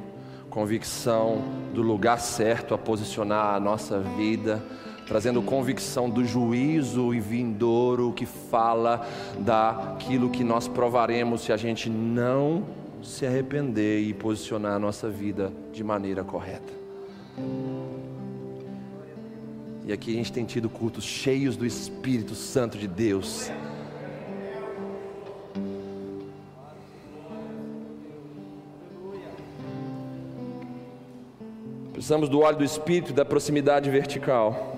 [0.49, 1.41] convicção
[1.73, 4.61] do lugar certo a posicionar a nossa vida,
[5.07, 9.07] trazendo convicção do juízo e vindouro que fala
[9.39, 12.63] daquilo que nós provaremos se a gente não
[13.01, 16.73] se arrepender e posicionar a nossa vida de maneira correta.
[19.83, 23.49] E aqui a gente tem tido cultos cheios do Espírito Santo de Deus.
[31.91, 34.75] Precisamos do óleo do Espírito e da proximidade vertical,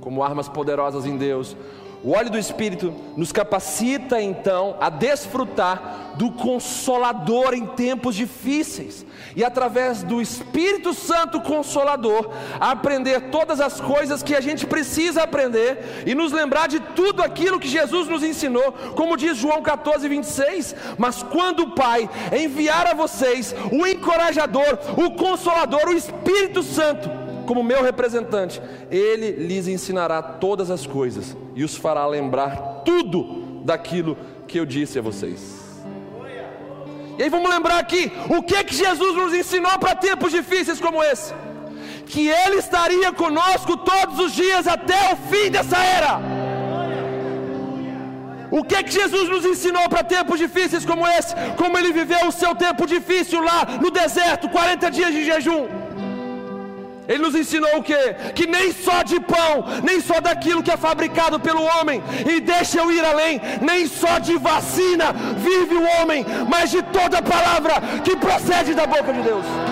[0.00, 1.56] como armas poderosas em Deus,
[2.04, 9.44] O óleo do Espírito nos capacita então a desfrutar do Consolador em tempos difíceis e
[9.44, 16.14] através do Espírito Santo Consolador aprender todas as coisas que a gente precisa aprender e
[16.14, 20.74] nos lembrar de tudo aquilo que Jesus nos ensinou, como diz João 14, 26.
[20.98, 27.21] Mas quando o Pai enviar a vocês o encorajador, o Consolador, o Espírito Santo,
[27.52, 34.16] como meu representante, ele lhes ensinará todas as coisas e os fará lembrar tudo daquilo
[34.48, 35.60] que eu disse a vocês.
[37.18, 41.04] E aí vamos lembrar aqui o que que Jesus nos ensinou para tempos difíceis como
[41.04, 41.34] esse?
[42.06, 46.20] Que ele estaria conosco todos os dias até o fim dessa era.
[48.50, 51.34] O que que Jesus nos ensinou para tempos difíceis como esse?
[51.58, 55.81] Como ele viveu o seu tempo difícil lá no deserto, 40 dias de jejum.
[57.12, 58.14] Ele nos ensinou o que?
[58.34, 62.78] Que nem só de pão, nem só daquilo que é fabricado pelo homem, e deixa
[62.80, 68.16] eu ir além, nem só de vacina vive o homem, mas de toda palavra que
[68.16, 69.71] procede da boca de Deus.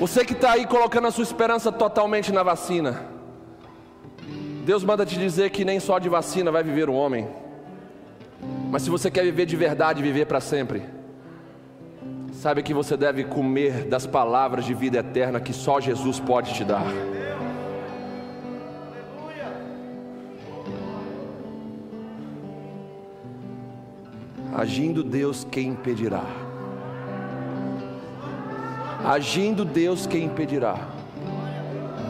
[0.00, 3.04] Você que está aí colocando a sua esperança totalmente na vacina,
[4.64, 7.28] Deus manda te dizer que nem só de vacina vai viver o homem,
[8.70, 10.84] mas se você quer viver de verdade, viver para sempre,
[12.32, 16.64] sabe que você deve comer das palavras de vida eterna que só Jesus pode te
[16.64, 16.86] dar.
[24.54, 26.49] Agindo Deus, quem impedirá?
[29.04, 30.76] Agindo Deus, quem impedirá?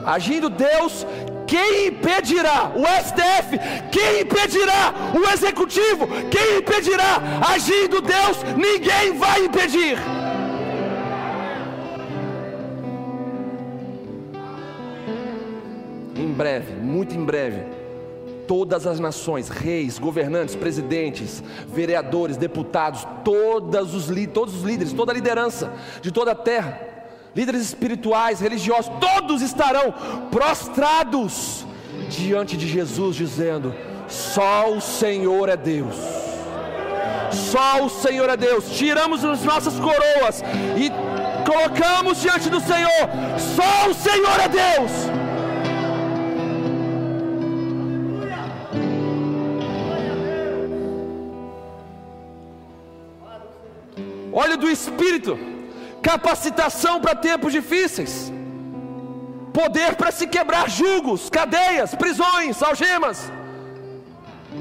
[0.05, 1.07] Agindo Deus,
[1.47, 2.72] quem impedirá?
[2.74, 3.59] O STF,
[3.91, 4.93] quem impedirá?
[5.14, 7.20] O executivo, quem impedirá?
[7.53, 9.99] Agindo Deus, ninguém vai impedir.
[16.16, 17.64] Em breve, muito em breve,
[18.51, 25.14] todas as nações, reis, governantes, presidentes, vereadores, deputados, todos os, todos os líderes, toda a
[25.14, 25.72] liderança
[26.03, 26.80] de toda a terra,
[27.32, 29.94] líderes espirituais, religiosos, todos estarão
[30.32, 31.64] prostrados
[32.09, 33.72] diante de Jesus, dizendo:
[34.09, 35.94] Só o Senhor é Deus.
[37.30, 38.68] Só o Senhor é Deus.
[38.70, 40.42] Tiramos as nossas coroas
[40.76, 40.90] e
[41.48, 43.09] colocamos diante do Senhor.
[43.38, 45.20] Só o Senhor é Deus.
[54.33, 55.39] Olha do Espírito,
[56.01, 58.33] capacitação para tempos difíceis,
[59.53, 63.31] poder para se quebrar julgos, cadeias, prisões, algemas,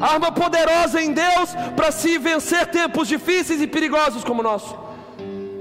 [0.02, 4.76] arma poderosa em Deus para se vencer tempos difíceis e perigosos como o nosso.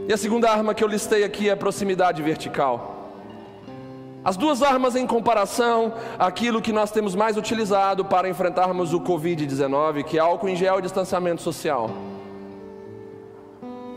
[0.09, 2.95] E a segunda arma que eu listei aqui é a proximidade vertical.
[4.25, 10.03] As duas armas em comparação, aquilo que nós temos mais utilizado para enfrentarmos o Covid-19,
[10.05, 11.91] que é álcool em gel e distanciamento social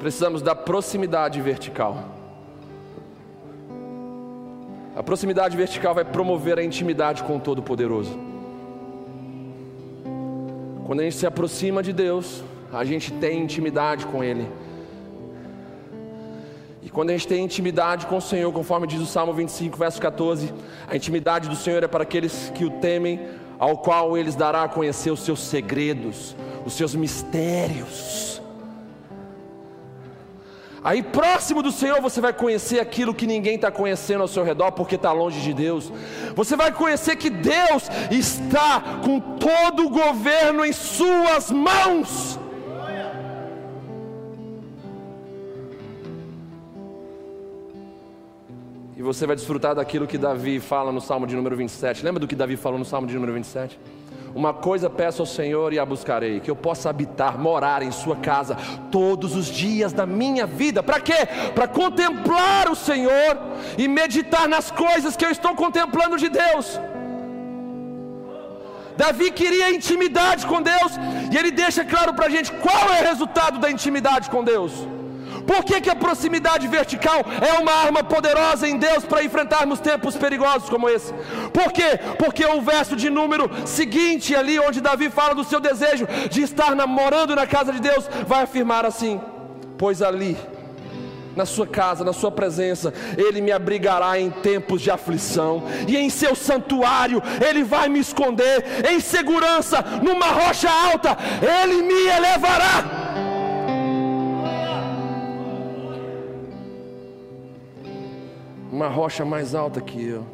[0.02, 2.04] precisamos da proximidade vertical.
[4.96, 8.20] A proximidade vertical vai promover a intimidade com o Todo-Poderoso.
[10.88, 12.44] Quando a gente se aproxima de Deus,
[12.74, 14.48] a gente tem intimidade com Ele.
[16.82, 20.02] E quando a gente tem intimidade com o Senhor, conforme diz o Salmo 25, verso
[20.02, 20.52] 14,
[20.90, 23.20] a intimidade do Senhor é para aqueles que o temem,
[23.60, 26.36] ao qual eles dará a conhecer os seus segredos,
[26.66, 28.41] os seus mistérios.
[30.84, 34.72] Aí próximo do Senhor você vai conhecer aquilo que ninguém está conhecendo ao seu redor
[34.72, 35.92] porque está longe de Deus.
[36.36, 42.40] Você vai conhecer que Deus está com todo o governo em suas mãos.
[48.98, 52.04] E você vai desfrutar daquilo que Davi fala no Salmo de número 27.
[52.04, 53.80] Lembra do que Davi falou no Salmo de número 27?
[54.34, 58.16] Uma coisa peço ao Senhor e a buscarei: que eu possa habitar, morar em Sua
[58.16, 58.56] casa
[58.92, 60.82] todos os dias da minha vida.
[60.82, 61.28] Para quê?
[61.54, 63.38] Para contemplar o Senhor
[63.78, 66.80] e meditar nas coisas que eu estou contemplando de Deus.
[68.96, 70.94] Davi queria intimidade com Deus
[71.32, 74.88] e ele deixa claro para a gente qual é o resultado da intimidade com Deus.
[75.46, 80.16] Por que, que a proximidade vertical é uma arma poderosa em Deus para enfrentarmos tempos
[80.16, 81.14] perigosos como esse?
[81.54, 82.00] Por quê?
[82.18, 86.76] Porque o verso de número seguinte, ali onde Davi fala do seu desejo de estar
[86.76, 89.20] namorando na casa de Deus, vai afirmar assim:
[89.78, 90.38] Pois ali
[91.36, 96.10] na sua casa, na sua presença, Ele me abrigará em tempos de aflição, e em
[96.10, 103.01] seu santuário Ele vai me esconder, em segurança, numa rocha alta, Ele me elevará.
[108.82, 110.26] Uma rocha mais alta que eu.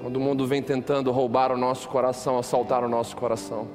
[0.00, 3.68] Quando o mundo vem tentando roubar o nosso coração, assaltar o nosso coração.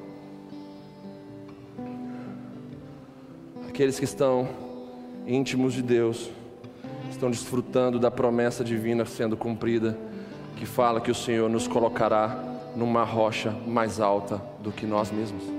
[3.70, 4.50] Aqueles que estão
[5.28, 6.32] íntimos de Deus,
[7.12, 9.96] estão desfrutando da promessa divina sendo cumprida,
[10.56, 12.44] que fala que o Senhor nos colocará
[12.76, 15.57] numa rocha mais alta do que nós mesmos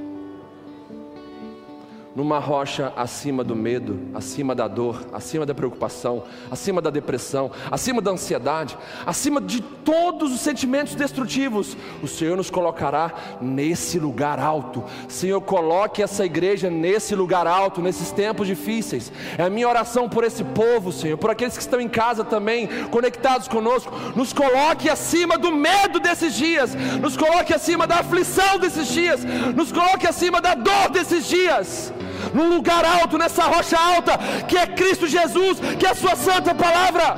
[2.19, 8.03] numa rocha acima do medo, acima da dor, acima da preocupação, acima da depressão, acima
[8.03, 11.77] da ansiedade, acima de todos os sentimentos destrutivos.
[12.03, 14.83] O Senhor nos colocará nesse lugar alto.
[15.07, 19.13] Senhor, coloque essa igreja nesse lugar alto, nesses tempos difíceis.
[19.39, 22.67] É a minha oração por esse povo, Senhor, por aqueles que estão em casa também,
[22.91, 23.93] conectados conosco.
[24.17, 29.21] Nos coloque acima do medo desses dias, nos coloque acima da aflição desses dias,
[29.55, 31.93] nos coloque acima da dor desses dias
[32.35, 36.55] num lugar alto, nessa rocha alta, que é Cristo Jesus, que é a Sua Santa
[36.55, 37.17] Palavra.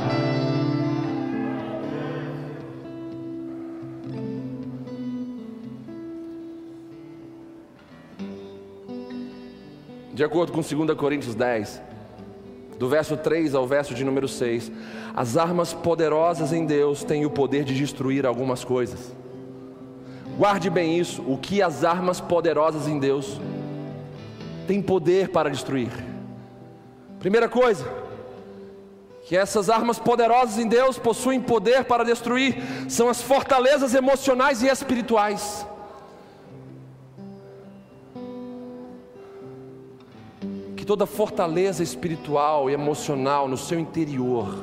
[10.13, 11.81] De acordo com 2 Coríntios 10,
[12.79, 14.71] do verso 3 ao verso de número 6,
[15.17, 19.15] as armas poderosas em Deus têm o poder de destruir algumas coisas.
[20.37, 23.41] Guarde bem isso, o que as armas poderosas em Deus
[24.71, 25.91] tem poder para destruir.
[27.19, 27.85] Primeira coisa,
[29.25, 32.55] que essas armas poderosas em Deus possuem poder para destruir,
[32.89, 35.67] são as fortalezas emocionais e espirituais.
[40.77, 44.55] Que toda fortaleza espiritual e emocional no seu interior,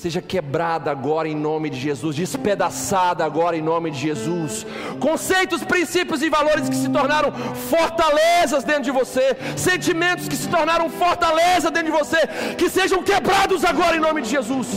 [0.00, 4.66] seja quebrada agora em nome de Jesus, despedaçada agora em nome de Jesus.
[5.00, 7.32] Conceitos, princípios e valores que se tornaram
[7.70, 12.20] fortalezas dentro de você, sentimentos que se tornaram fortaleza dentro de você,
[12.58, 14.68] que sejam quebrados agora em nome de Jesus.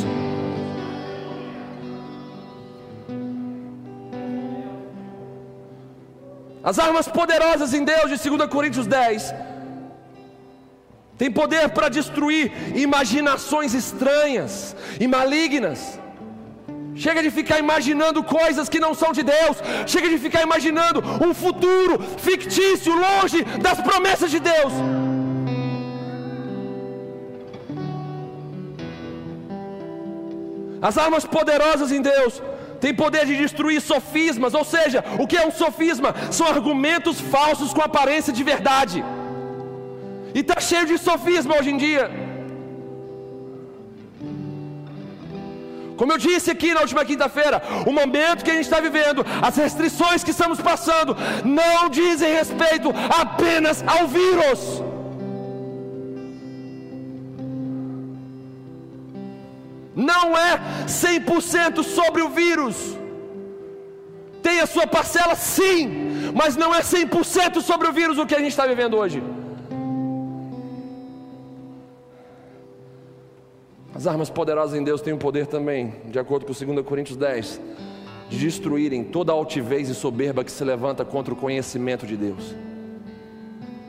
[6.64, 9.49] As armas poderosas em Deus de 2 Coríntios 10
[11.20, 12.46] tem poder para destruir
[12.86, 14.54] imaginações estranhas
[15.04, 16.00] e malignas.
[16.96, 19.58] Chega de ficar imaginando coisas que não são de Deus.
[19.86, 24.74] Chega de ficar imaginando um futuro fictício, longe das promessas de Deus.
[30.82, 32.42] As armas poderosas em Deus
[32.80, 36.16] têm poder de destruir sofismas, ou seja, o que é um sofisma?
[36.32, 39.04] São argumentos falsos com aparência de verdade.
[40.34, 42.10] E está cheio de sofisma hoje em dia.
[46.00, 49.58] Como eu disse aqui na última quinta-feira, o momento que a gente está vivendo, as
[49.58, 52.90] restrições que estamos passando, não dizem respeito
[53.24, 54.62] apenas ao vírus.
[59.94, 60.52] Não é
[60.88, 62.78] 100% sobre o vírus.
[64.42, 68.40] Tem a sua parcela, sim, mas não é 100% sobre o vírus o que a
[68.40, 69.22] gente está vivendo hoje.
[73.94, 77.60] As armas poderosas em Deus têm o poder também, de acordo com 2 Coríntios 10,
[78.30, 82.56] de destruírem toda altivez e soberba que se levanta contra o conhecimento de Deus.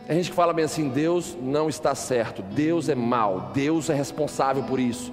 [0.08, 3.94] A gente que fala bem assim: Deus não está certo, Deus é mal, Deus é
[3.94, 5.12] responsável por isso.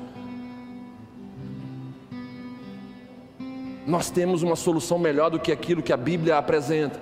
[3.86, 7.00] Nós temos uma solução melhor do que aquilo que a Bíblia apresenta.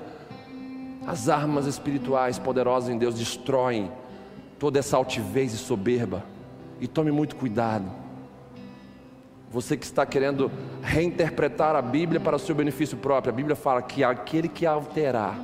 [1.06, 3.92] As armas espirituais poderosas em Deus destroem
[4.58, 6.35] toda essa altivez e soberba
[6.80, 7.86] e tome muito cuidado.
[9.52, 10.52] Você que está querendo
[10.82, 15.40] reinterpretar a Bíblia para o seu benefício próprio, a Bíblia fala que aquele que alterar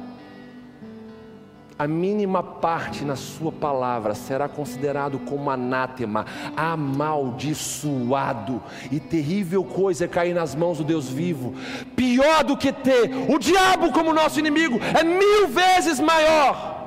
[1.82, 8.62] a mínima parte na sua palavra será considerado como anátema, amaldiçoado,
[8.92, 11.56] e terrível coisa é cair nas mãos do Deus vivo.
[11.96, 16.86] Pior do que ter o diabo como nosso inimigo, é mil vezes maior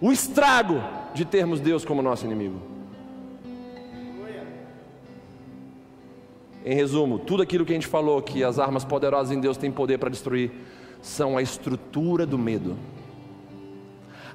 [0.00, 0.82] o estrago
[1.14, 2.60] de termos Deus como nosso inimigo.
[6.64, 9.70] Em resumo, tudo aquilo que a gente falou, que as armas poderosas em Deus têm
[9.70, 10.50] poder para destruir,
[11.02, 12.74] são a estrutura do medo.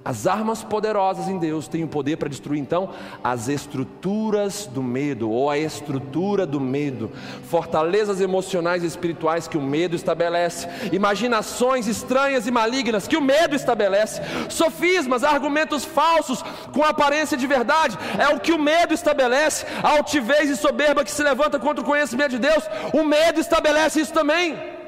[0.10, 2.90] As armas poderosas em Deus têm o poder para destruir então
[3.24, 7.12] as estruturas do medo, ou a estrutura do medo,
[7.44, 13.56] fortalezas emocionais e espirituais que o medo estabelece, imaginações estranhas e malignas que o medo
[13.56, 16.42] estabelece, sofismas, argumentos falsos
[16.74, 21.12] com aparência de verdade, é o que o medo estabelece, a altivez e soberba que
[21.12, 22.64] se levanta contra o conhecimento de Deus,
[22.96, 24.79] o medo estabelece isso também.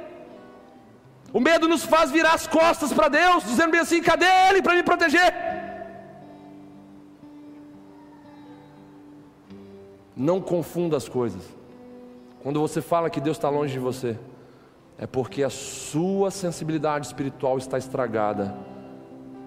[1.34, 4.76] O medo nos faz virar as costas para Deus, dizendo bem assim: cadê Ele para
[4.76, 5.34] me proteger?
[10.16, 11.42] Não confunda as coisas.
[12.44, 14.18] Quando você fala que Deus está longe de você,
[14.98, 18.54] é porque a sua sensibilidade espiritual está estragada.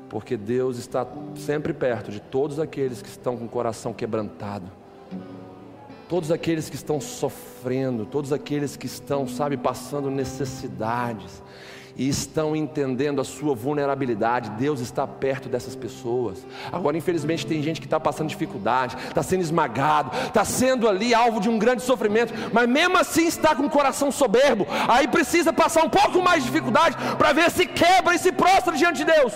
[0.08, 4.70] Porque Deus está sempre perto de todos aqueles que estão com o coração quebrantado,
[6.08, 11.42] todos aqueles que estão sofrendo, todos aqueles que estão, sabe, passando necessidades
[11.96, 14.50] e estão entendendo a sua vulnerabilidade.
[14.50, 16.44] Deus está perto dessas pessoas.
[16.72, 21.40] Agora, infelizmente, tem gente que está passando dificuldade, está sendo esmagado, está sendo ali alvo
[21.40, 24.66] de um grande sofrimento, mas mesmo assim está com o coração soberbo.
[24.88, 28.76] Aí precisa passar um pouco mais de dificuldade para ver se quebra e se prostra
[28.76, 29.32] diante de Deus.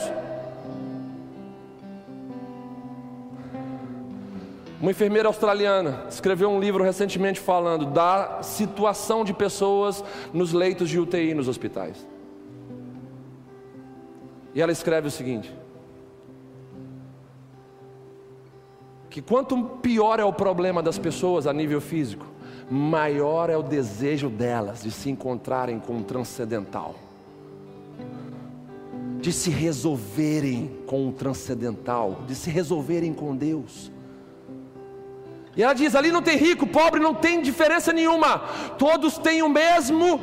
[4.80, 11.00] Uma enfermeira australiana escreveu um livro recentemente falando da situação de pessoas nos leitos de
[11.00, 12.06] UTI nos hospitais.
[14.54, 15.52] E ela escreve o seguinte:
[19.10, 22.26] que quanto pior é o problema das pessoas a nível físico,
[22.70, 26.94] maior é o desejo delas de se encontrarem com o transcendental,
[29.20, 33.90] de se resolverem com o transcendental, de se resolverem com Deus.
[35.56, 38.38] E ela diz: ali não tem rico, pobre, não tem diferença nenhuma,
[38.78, 40.20] todos têm o mesmo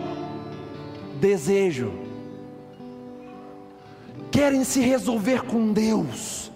[1.20, 2.05] desejo
[4.36, 6.52] querem se resolver com Deus.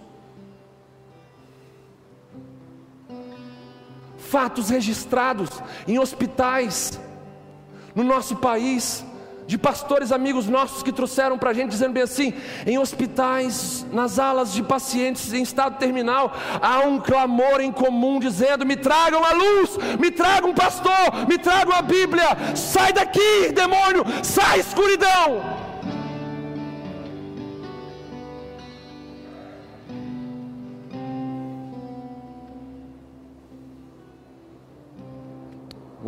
[4.18, 5.50] Fatos registrados
[5.88, 7.00] em hospitais
[7.96, 9.06] no nosso país,
[9.48, 12.34] de pastores amigos nossos que trouxeram para a gente, dizendo bem assim:
[12.68, 18.66] em hospitais, nas alas de pacientes em estado terminal, há um clamor em comum dizendo:
[18.66, 24.04] me tragam a luz, me tragam um pastor, me tragam a Bíblia, sai daqui, demônio,
[24.22, 25.69] sai escuridão.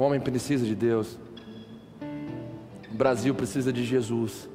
[0.01, 1.15] O homem precisa de Deus.
[2.91, 4.49] O Brasil precisa de Jesus.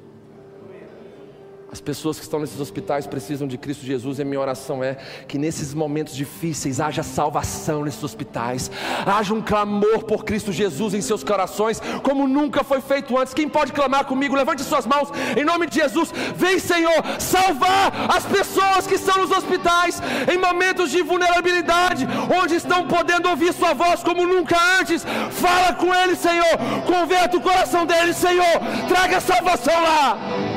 [1.70, 4.96] As pessoas que estão nesses hospitais precisam de Cristo Jesus, e a minha oração é
[5.26, 8.70] que nesses momentos difíceis haja salvação nesses hospitais,
[9.04, 13.34] haja um clamor por Cristo Jesus em seus corações, como nunca foi feito antes.
[13.34, 14.36] Quem pode clamar comigo?
[14.36, 16.12] Levante suas mãos em nome de Jesus.
[16.36, 20.00] Vem, Senhor, salvar as pessoas que estão nos hospitais
[20.32, 22.06] em momentos de vulnerabilidade,
[22.40, 25.04] onde estão podendo ouvir Sua voz como nunca antes.
[25.30, 26.56] Fala com eles, Senhor,
[26.86, 30.55] converta o coração deles, Senhor, traga salvação lá.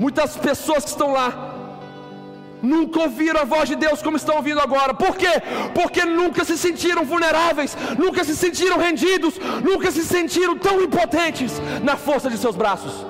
[0.00, 1.28] Muitas pessoas que estão lá
[2.62, 4.94] nunca ouviram a voz de Deus como estão ouvindo agora.
[4.94, 5.32] Por quê?
[5.74, 11.98] Porque nunca se sentiram vulneráveis, nunca se sentiram rendidos, nunca se sentiram tão impotentes na
[11.98, 13.06] força de seus braços.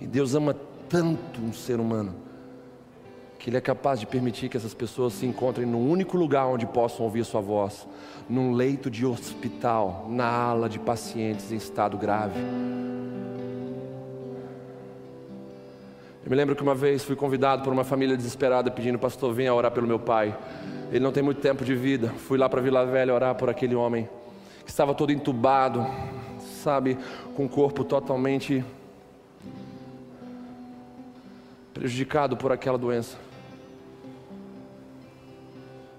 [0.00, 0.54] E Deus ama
[0.88, 2.14] tanto um ser humano
[3.44, 6.64] que Ele é capaz de permitir que essas pessoas se encontrem num único lugar onde
[6.64, 7.86] possam ouvir Sua voz,
[8.26, 12.40] num leito de hospital, na ala de pacientes em estado grave.
[16.24, 19.52] Eu me lembro que uma vez fui convidado por uma família desesperada pedindo, pastor, venha
[19.52, 20.34] orar pelo meu pai.
[20.90, 22.08] Ele não tem muito tempo de vida.
[22.26, 24.08] Fui lá para Vila Velha orar por aquele homem
[24.64, 25.86] que estava todo entubado,
[26.62, 26.96] sabe,
[27.36, 28.64] com o corpo totalmente
[31.74, 33.33] prejudicado por aquela doença.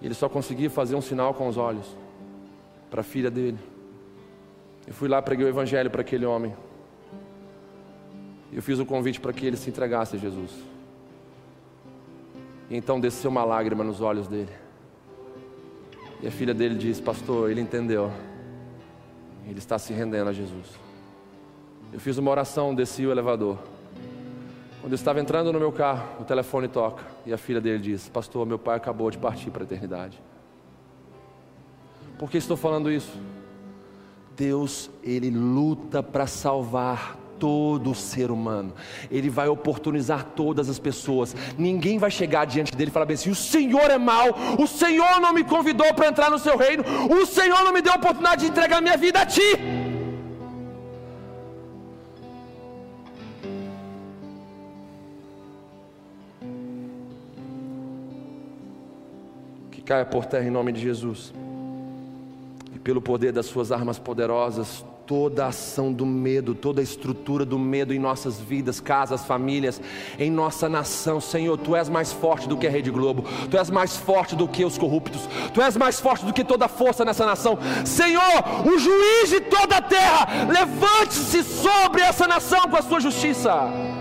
[0.05, 1.97] Ele só conseguia fazer um sinal com os olhos
[2.91, 3.57] para a filha dele.
[4.85, 6.55] Eu fui lá, preguei o evangelho para aquele homem.
[8.53, 10.51] Eu fiz o convite para que ele se entregasse a Jesus.
[12.69, 14.51] E então desceu uma lágrima nos olhos dele.
[16.21, 18.11] E a filha dele disse: Pastor, ele entendeu.
[19.47, 20.67] Ele está se rendendo a Jesus.
[21.91, 23.57] Eu fiz uma oração, desci o elevador.
[24.85, 28.07] Quando eu estava entrando no meu carro, o telefone toca e a filha dele diz:
[28.07, 30.21] Pastor, meu pai acabou de partir para a eternidade.
[32.19, 33.19] Por que estou falando isso?
[34.37, 38.75] Deus, Ele luta para salvar todo ser humano,
[39.09, 41.35] Ele vai oportunizar todas as pessoas.
[41.57, 44.27] Ninguém vai chegar diante dele e falar assim: o Senhor é mau,
[44.59, 47.93] o Senhor não me convidou para entrar no seu reino, o Senhor não me deu
[47.93, 49.94] a oportunidade de entregar minha vida a Ti.
[59.85, 61.33] Caia por terra em nome de Jesus,
[62.73, 67.45] e pelo poder das Suas armas poderosas, toda a ação do medo, toda a estrutura
[67.45, 69.79] do medo em nossas vidas, casas, famílias,
[70.17, 71.21] em nossa nação.
[71.21, 74.47] Senhor, tu és mais forte do que a Rede Globo, tu és mais forte do
[74.47, 75.21] que os corruptos,
[75.53, 77.57] tu és mais forte do que toda força nessa nação.
[77.85, 83.94] Senhor, o juiz de toda a terra, levante-se sobre essa nação com a sua justiça.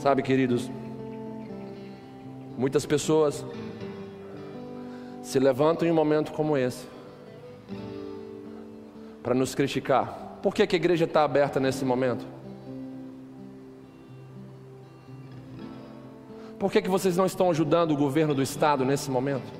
[0.00, 0.70] Sabe, queridos,
[2.60, 3.42] Muitas pessoas
[5.22, 6.84] se levantam em um momento como esse
[9.22, 10.38] para nos criticar.
[10.42, 12.26] Por que, que a igreja está aberta nesse momento?
[16.58, 19.50] Por que, que vocês não estão ajudando o governo do estado nesse momento?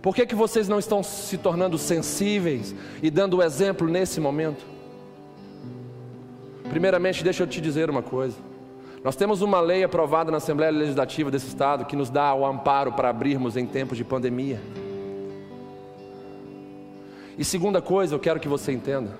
[0.00, 4.64] Por que, que vocês não estão se tornando sensíveis e dando exemplo nesse momento?
[6.70, 8.47] Primeiramente, deixa eu te dizer uma coisa.
[9.02, 12.92] Nós temos uma lei aprovada na Assembleia Legislativa desse Estado que nos dá o amparo
[12.92, 14.60] para abrirmos em tempos de pandemia.
[17.38, 19.16] E segunda coisa, eu quero que você entenda.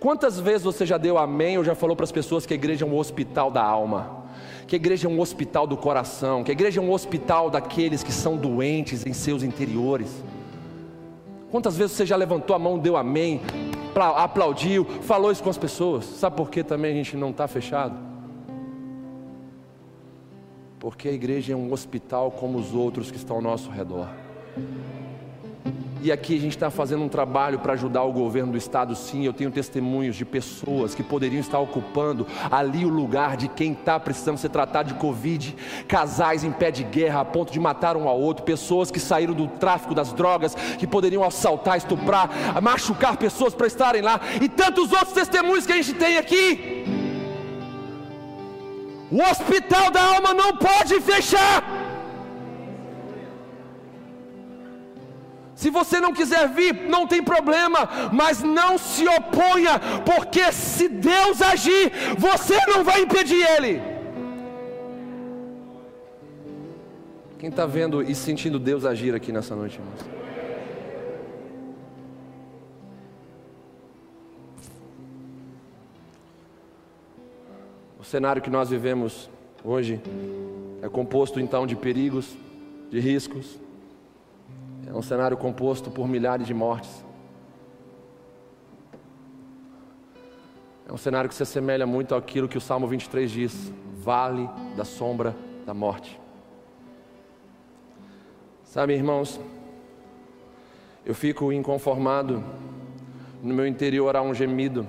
[0.00, 2.84] Quantas vezes você já deu amém ou já falou para as pessoas que a igreja
[2.84, 4.24] é um hospital da alma?
[4.66, 6.42] Que a igreja é um hospital do coração?
[6.42, 10.24] Que a igreja é um hospital daqueles que são doentes em seus interiores?
[11.50, 13.40] Quantas vezes você já levantou a mão, deu amém,
[13.94, 16.04] aplaudiu, falou isso com as pessoas?
[16.04, 18.07] Sabe por que também a gente não está fechado?
[20.78, 24.08] Porque a igreja é um hospital como os outros que estão ao nosso redor.
[26.00, 29.24] E aqui a gente está fazendo um trabalho para ajudar o governo do estado, sim.
[29.24, 33.98] Eu tenho testemunhos de pessoas que poderiam estar ocupando ali o lugar de quem está
[33.98, 35.56] precisando ser tratado de Covid,
[35.88, 39.34] casais em pé de guerra a ponto de matar um ao outro, pessoas que saíram
[39.34, 42.30] do tráfico das drogas, que poderiam assaltar, estuprar,
[42.62, 46.97] machucar pessoas para estarem lá, e tantos outros testemunhos que a gente tem aqui.
[49.10, 51.62] O hospital da alma não pode fechar.
[55.54, 61.42] Se você não quiser vir, não tem problema, mas não se oponha, porque se Deus
[61.42, 63.82] agir, você não vai impedir Ele.
[67.38, 70.27] Quem está vendo e sentindo Deus agir aqui nessa noite, irmãos?
[78.08, 79.28] Cenário que nós vivemos
[79.62, 80.00] hoje
[80.80, 82.34] é composto então de perigos,
[82.90, 83.60] de riscos,
[84.86, 87.04] é um cenário composto por milhares de mortes.
[90.88, 94.86] É um cenário que se assemelha muito àquilo que o Salmo 23 diz: Vale da
[94.86, 95.36] sombra
[95.66, 96.18] da morte.
[98.64, 99.38] Sabe, irmãos,
[101.04, 102.42] eu fico inconformado,
[103.42, 104.88] no meu interior há um gemido.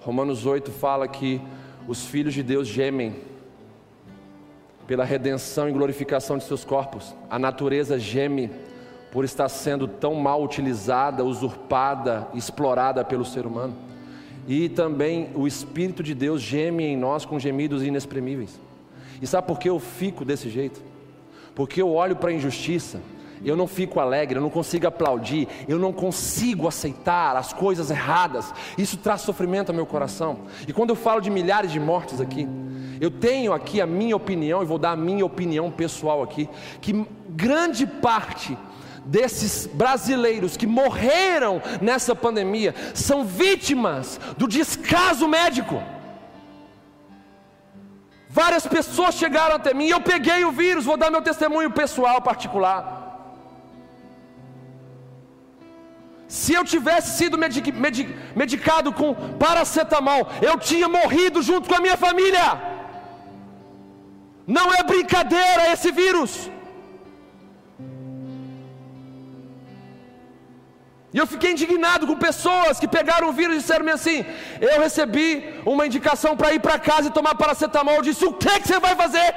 [0.00, 1.40] Romanos 8 fala que
[1.86, 3.16] os filhos de Deus gemem
[4.86, 7.14] pela redenção e glorificação de seus corpos.
[7.30, 8.50] A natureza geme
[9.10, 13.74] por estar sendo tão mal utilizada, usurpada, explorada pelo ser humano.
[14.48, 18.58] E também o Espírito de Deus geme em nós com gemidos inexprimíveis.
[19.20, 20.82] E sabe por que eu fico desse jeito?
[21.54, 23.00] Porque eu olho para a injustiça,
[23.44, 28.52] eu não fico alegre, eu não consigo aplaudir, eu não consigo aceitar as coisas erradas.
[28.78, 30.40] Isso traz sofrimento ao meu coração.
[30.66, 32.48] E quando eu falo de milhares de mortes aqui,
[33.00, 36.48] eu tenho aqui a minha opinião e vou dar a minha opinião pessoal aqui,
[36.80, 38.56] que grande parte
[39.04, 45.82] desses brasileiros que morreram nessa pandemia são vítimas do descaso médico.
[48.28, 53.11] Várias pessoas chegaram até mim, eu peguei o vírus, vou dar meu testemunho pessoal particular.
[56.38, 58.10] Se eu tivesse sido medic, medic,
[58.42, 59.08] medicado com
[59.42, 62.44] paracetamol, eu tinha morrido junto com a minha família.
[64.56, 66.32] Não é brincadeira esse vírus.
[71.14, 74.18] E eu fiquei indignado com pessoas que pegaram o vírus e disseram-me assim:
[74.70, 75.26] Eu recebi
[75.74, 77.96] uma indicação para ir para casa e tomar paracetamol.
[77.98, 79.28] Eu disse: O que, que você vai fazer?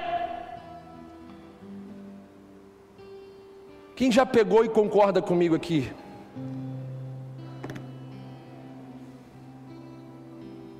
[3.99, 5.79] Quem já pegou e concorda comigo aqui?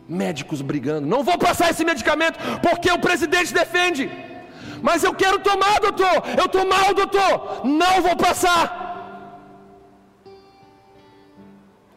[0.08, 1.08] Médicos brigando.
[1.08, 4.10] Não vou passar esse medicamento porque o presidente defende.
[4.82, 6.24] Mas eu quero tomar, doutor.
[6.38, 7.66] Eu estou mal, doutor.
[7.66, 8.86] Não vou passar.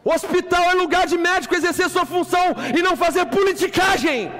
[0.03, 4.31] Hospital é lugar de médico exercer sua função e não fazer politicagem.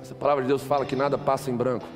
[0.00, 1.86] Essa palavra de Deus fala que nada passa em branco.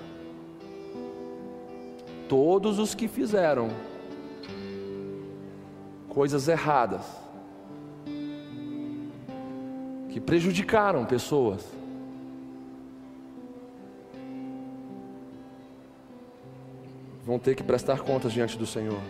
[2.29, 3.71] Todos os que fizeram
[6.13, 7.07] coisas erradas,
[10.11, 11.65] que prejudicaram pessoas,
[17.25, 19.01] vão ter que prestar contas diante do Senhor.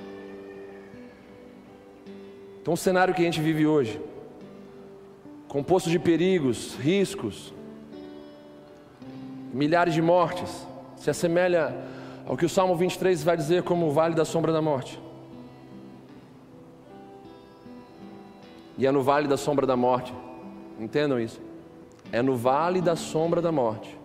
[2.61, 4.01] Então, o cenário que a gente vive hoje,
[5.49, 7.53] composto de perigos, riscos,
[9.53, 11.77] milhares de mortes, se assemelha
[12.25, 15.02] ao que o Salmo 23 vai dizer como o vale da sombra da morte.
[18.79, 20.15] E é no vale da sombra da morte,
[20.79, 21.41] entendam isso?
[22.11, 23.99] É no vale da sombra da morte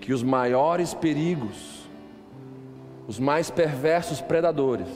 [0.00, 1.88] que os maiores perigos,
[3.08, 4.88] os mais perversos predadores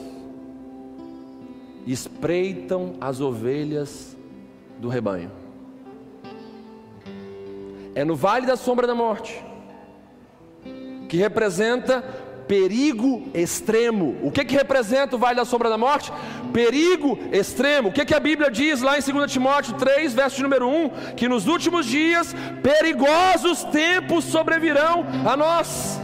[1.87, 4.15] espreitam as ovelhas
[4.77, 5.31] do rebanho.
[7.95, 9.43] É no vale da sombra da morte,
[11.09, 12.03] que representa
[12.49, 14.17] perigo extremo.
[14.23, 16.11] O que, que representa o vale da sombra da morte?
[16.51, 17.89] Perigo extremo.
[17.89, 20.89] O que, que a Bíblia diz lá em 2 Timóteo 3, verso número 1?
[21.15, 26.01] Que nos últimos dias perigosos tempos sobrevirão a nós.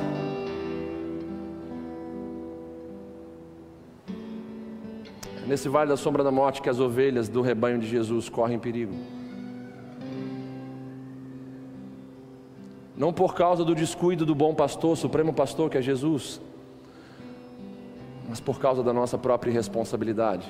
[5.47, 8.95] nesse vale da sombra da morte que as ovelhas do rebanho de Jesus correm perigo.
[12.97, 16.39] Não por causa do descuido do bom pastor, supremo pastor que é Jesus,
[18.29, 20.45] mas por causa da nossa própria irresponsabilidade.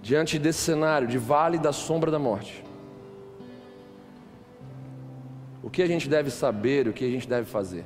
[0.00, 2.64] Diante desse cenário de vale da sombra da morte,
[5.62, 7.84] o que a gente deve saber, o que a gente deve fazer?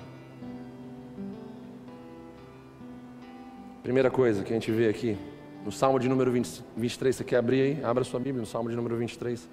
[3.82, 5.16] Primeira coisa que a gente vê aqui,
[5.64, 7.84] no Salmo de número 20, 23, você quer abrir aí?
[7.84, 9.48] Abra sua Bíblia no Salmo de número 23.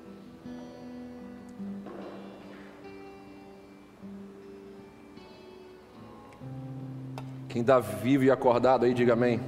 [7.53, 9.39] Quem está vivo e acordado aí, diga amém.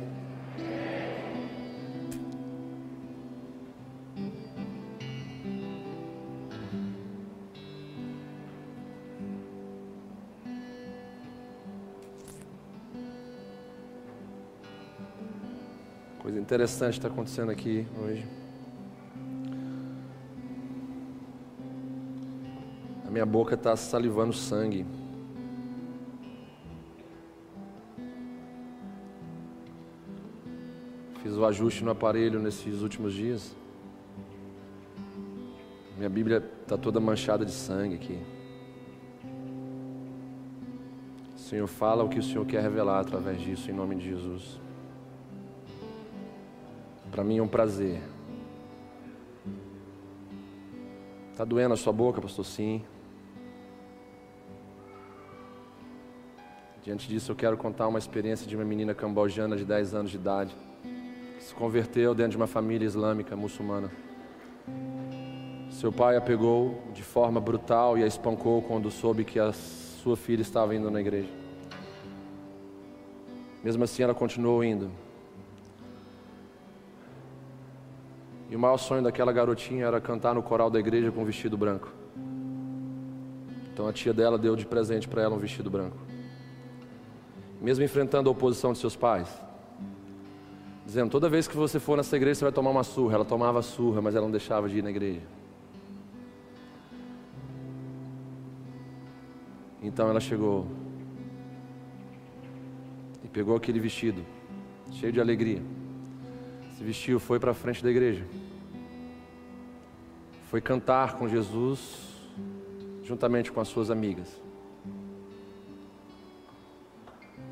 [16.37, 18.23] interessante está acontecendo aqui hoje.
[23.07, 24.85] A minha boca está salivando sangue.
[31.35, 33.53] Fiz o ajuste no aparelho nesses últimos dias.
[35.97, 38.17] Minha Bíblia está toda manchada de sangue aqui.
[41.35, 44.61] O Senhor fala o que o Senhor quer revelar através disso, em nome de Jesus.
[47.11, 48.01] Para mim é um prazer.
[51.33, 52.45] Está doendo a sua boca, pastor?
[52.45, 52.81] Sim.
[56.81, 60.15] Diante disso, eu quero contar uma experiência de uma menina cambojana de 10 anos de
[60.15, 60.55] idade,
[61.45, 63.91] se converteu dentro de uma família islâmica muçulmana.
[65.69, 70.17] Seu pai a pegou de forma brutal e a espancou quando soube que a sua
[70.17, 71.29] filha estava indo na igreja.
[73.63, 74.89] Mesmo assim, ela continuou indo.
[78.49, 81.55] E o maior sonho daquela garotinha era cantar no coral da igreja com um vestido
[81.55, 81.93] branco.
[83.71, 85.97] Então a tia dela deu de presente para ela um vestido branco.
[87.61, 89.44] Mesmo enfrentando a oposição de seus pais,
[90.85, 93.15] dizendo: toda vez que você for nessa igreja você vai tomar uma surra.
[93.15, 95.21] Ela tomava surra, mas ela não deixava de ir na igreja.
[99.81, 100.67] Então ela chegou
[103.23, 104.25] e pegou aquele vestido,
[104.91, 105.61] cheio de alegria
[106.77, 108.25] se vestiu, foi para a frente da igreja.
[110.49, 111.79] Foi cantar com Jesus,
[113.03, 114.41] juntamente com as suas amigas.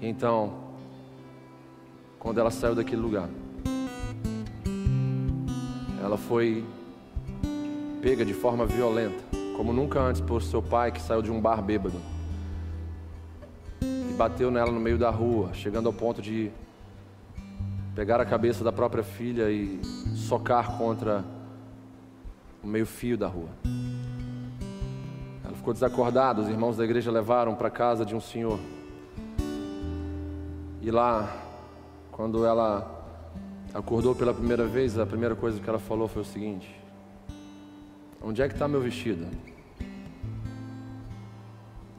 [0.02, 0.62] Então,
[2.24, 3.30] quando ela saiu daquele lugar,
[6.02, 6.66] ela foi
[8.02, 9.22] pega de forma violenta,
[9.58, 12.00] como nunca antes por seu pai que saiu de um bar bêbado.
[13.82, 16.50] E bateu nela no meio da rua, chegando ao ponto de
[17.94, 19.82] pegar a cabeça da própria filha e
[20.16, 21.26] socar contra
[22.64, 23.50] o meio-fio da rua.
[25.44, 28.60] Ela ficou desacordada, os irmãos da igreja levaram para casa de um senhor.
[30.82, 31.53] E lá,
[32.14, 33.03] quando ela
[33.73, 36.73] acordou pela primeira vez, a primeira coisa que ela falou foi o seguinte:
[38.22, 39.27] Onde é que está meu vestido?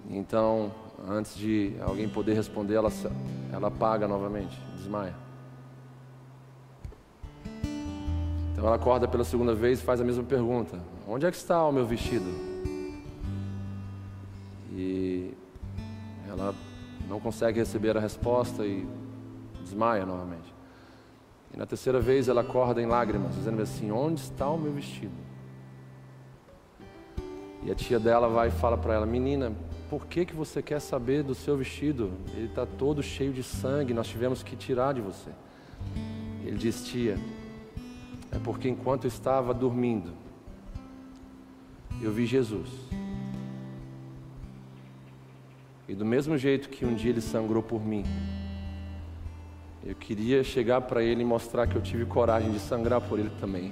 [0.09, 0.73] Então,
[1.07, 2.91] antes de alguém poder responder, ela,
[3.53, 5.15] ela apaga novamente, desmaia.
[8.53, 10.79] Então ela acorda pela segunda vez e faz a mesma pergunta:
[11.09, 12.31] Onde é que está o meu vestido?
[14.73, 15.35] E
[16.29, 16.55] ela
[17.09, 18.87] não consegue receber a resposta e
[19.75, 20.55] desmaia novamente.
[21.53, 25.13] E na terceira vez ela acorda em lágrimas, dizendo assim: Onde está o meu vestido?
[27.65, 29.53] E a tia dela vai e fala para ela: Menina,
[29.91, 32.13] por que, que você quer saber do seu vestido?
[32.35, 35.31] Ele está todo cheio de sangue, nós tivemos que tirar de você.
[36.45, 37.19] Ele diz: Tia,
[38.31, 40.13] é porque enquanto eu estava dormindo,
[42.01, 42.69] eu vi Jesus.
[45.87, 48.05] E do mesmo jeito que um dia ele sangrou por mim,
[49.85, 53.31] eu queria chegar para ele e mostrar que eu tive coragem de sangrar por ele
[53.39, 53.71] também.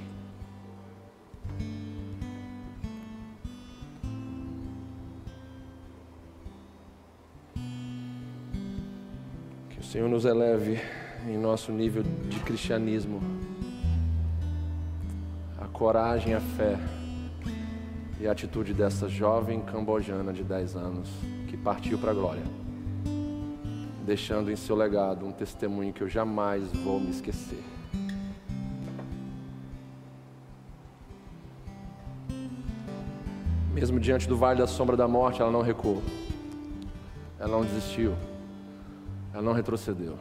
[9.70, 10.78] Que o Senhor nos eleve
[11.26, 13.22] em nosso nível de cristianismo.
[15.58, 16.78] A coragem, a fé
[18.20, 21.08] e a atitude dessa jovem cambojana de 10 anos
[21.48, 22.61] que partiu para a glória
[24.12, 27.64] deixando em seu legado um testemunho que eu jamais vou me esquecer.
[33.72, 36.02] Mesmo diante do vale da sombra da morte, ela não recuou,
[37.40, 38.14] ela não desistiu,
[39.32, 40.18] ela não retrocedeu.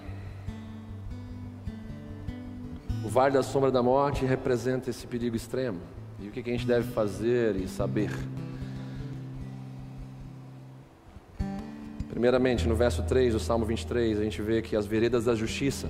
[3.03, 5.81] O vale da sombra da morte representa esse perigo extremo.
[6.17, 8.09] E o que a gente deve fazer e saber?
[12.21, 15.89] Primeiramente, no verso 3 do Salmo 23, a gente vê que as veredas da justiça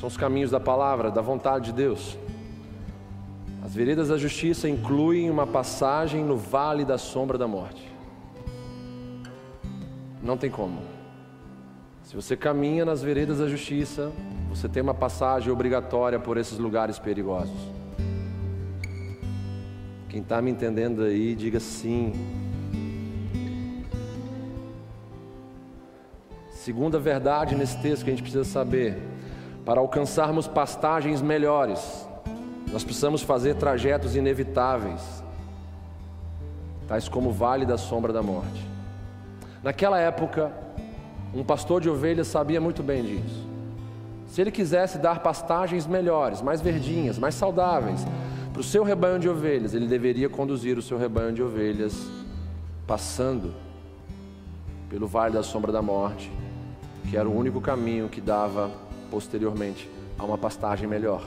[0.00, 2.16] são os caminhos da palavra, da vontade de Deus.
[3.62, 7.92] As veredas da justiça incluem uma passagem no vale da sombra da morte.
[10.22, 10.80] Não tem como.
[12.02, 14.10] Se você caminha nas veredas da justiça,
[14.48, 17.70] você tem uma passagem obrigatória por esses lugares perigosos.
[20.08, 22.14] Quem está me entendendo aí, diga sim.
[26.64, 28.96] Segunda verdade nesse texto que a gente precisa saber:
[29.66, 32.08] para alcançarmos pastagens melhores,
[32.72, 35.22] nós precisamos fazer trajetos inevitáveis,
[36.88, 38.66] tais como o vale da sombra da morte.
[39.62, 40.50] Naquela época,
[41.34, 43.46] um pastor de ovelhas sabia muito bem disso.
[44.26, 48.06] Se ele quisesse dar pastagens melhores, mais verdinhas, mais saudáveis,
[48.54, 52.08] para o seu rebanho de ovelhas, ele deveria conduzir o seu rebanho de ovelhas
[52.86, 53.52] passando
[54.88, 56.32] pelo vale da sombra da morte
[57.08, 58.70] que era o único caminho que dava
[59.10, 61.22] posteriormente a uma pastagem melhor.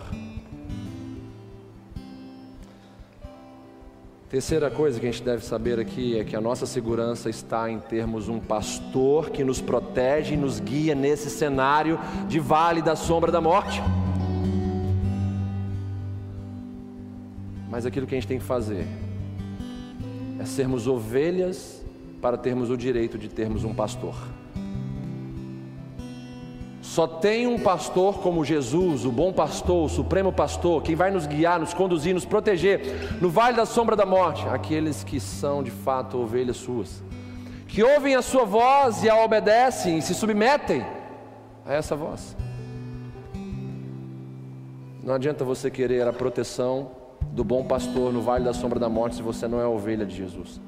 [4.29, 7.79] Terceira coisa que a gente deve saber aqui é que a nossa segurança está em
[7.79, 11.97] termos um pastor que nos protege e nos guia nesse cenário
[12.27, 13.81] de vale da sombra da morte.
[17.69, 18.85] Mas aquilo que a gente tem que fazer
[20.39, 21.81] é sermos ovelhas
[22.21, 24.15] para termos o direito de termos um pastor.
[26.87, 31.27] Só tem um pastor como Jesus, o bom pastor, o supremo pastor, quem vai nos
[31.27, 35.69] guiar, nos conduzir, nos proteger no vale da sombra da morte, aqueles que são de
[35.69, 37.03] fato ovelhas suas,
[37.67, 40.83] que ouvem a sua voz e a obedecem e se submetem
[41.65, 42.37] a essa voz.
[45.03, 46.91] Não adianta você querer a proteção
[47.31, 50.15] do bom pastor no vale da sombra da morte se você não é ovelha de
[50.15, 50.61] Jesus.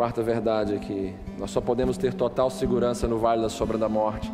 [0.00, 4.32] Quarta verdade aqui, nós só podemos ter total segurança no vale da sombra da morte.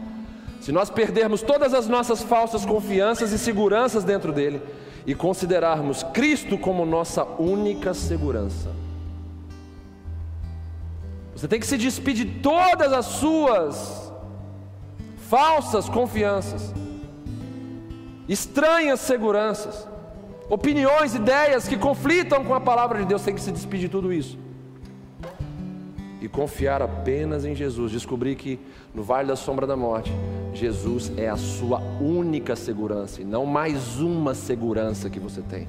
[0.60, 4.62] Se nós perdermos todas as nossas falsas confianças e seguranças dentro dele
[5.04, 8.70] e considerarmos Cristo como nossa única segurança.
[11.34, 14.12] Você tem que se despedir de todas as suas
[15.28, 16.72] falsas confianças,
[18.28, 19.88] estranhas seguranças,
[20.48, 23.22] opiniões, ideias que conflitam com a palavra de Deus.
[23.22, 24.45] Tem que se despedir de tudo isso
[26.20, 28.58] e confiar apenas em Jesus, descobrir que
[28.94, 30.12] no vale da sombra da morte,
[30.54, 35.68] Jesus é a sua única segurança e não mais uma segurança que você tem.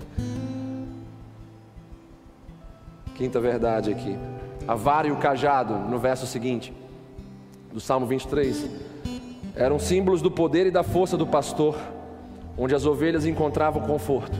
[3.15, 4.15] Quinta verdade aqui.
[4.67, 6.73] A vara e o cajado, no verso seguinte,
[7.73, 8.69] do Salmo 23,
[9.55, 11.75] eram símbolos do poder e da força do pastor,
[12.57, 14.37] onde as ovelhas encontravam conforto.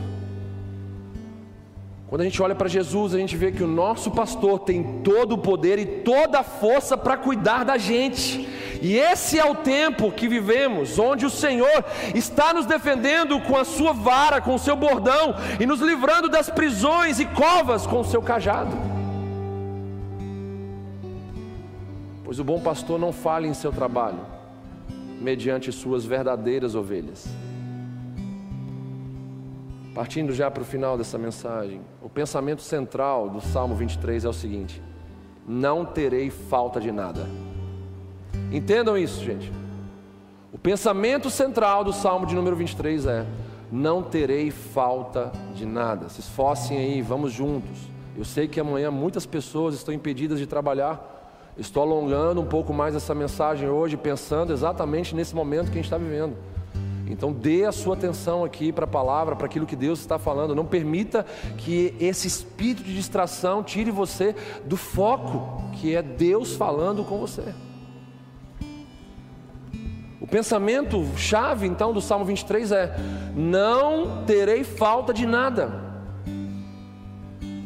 [2.08, 5.32] Quando a gente olha para Jesus, a gente vê que o nosso pastor tem todo
[5.32, 8.48] o poder e toda a força para cuidar da gente.
[8.80, 13.64] E esse é o tempo que vivemos, onde o Senhor está nos defendendo com a
[13.64, 18.04] sua vara, com o seu bordão, e nos livrando das prisões e covas com o
[18.04, 18.74] seu cajado.
[22.24, 24.20] Pois o bom pastor não falha em seu trabalho,
[25.20, 27.28] mediante suas verdadeiras ovelhas.
[29.98, 34.32] Partindo já para o final dessa mensagem, o pensamento central do Salmo 23 é o
[34.32, 34.80] seguinte:
[35.44, 37.26] Não terei falta de nada.
[38.52, 39.52] Entendam isso, gente.
[40.52, 43.26] O pensamento central do Salmo de número 23 é:
[43.72, 46.08] Não terei falta de nada.
[46.08, 47.76] Se esforcem aí, vamos juntos.
[48.16, 51.42] Eu sei que amanhã muitas pessoas estão impedidas de trabalhar.
[51.58, 55.86] Estou alongando um pouco mais essa mensagem hoje, pensando exatamente nesse momento que a gente
[55.86, 56.36] está vivendo.
[57.10, 60.54] Então dê a sua atenção aqui para a palavra, para aquilo que Deus está falando.
[60.54, 61.24] Não permita
[61.56, 67.54] que esse espírito de distração tire você do foco, que é Deus falando com você.
[70.20, 72.96] O pensamento chave então do Salmo 23 é:
[73.34, 75.88] Não terei falta de nada.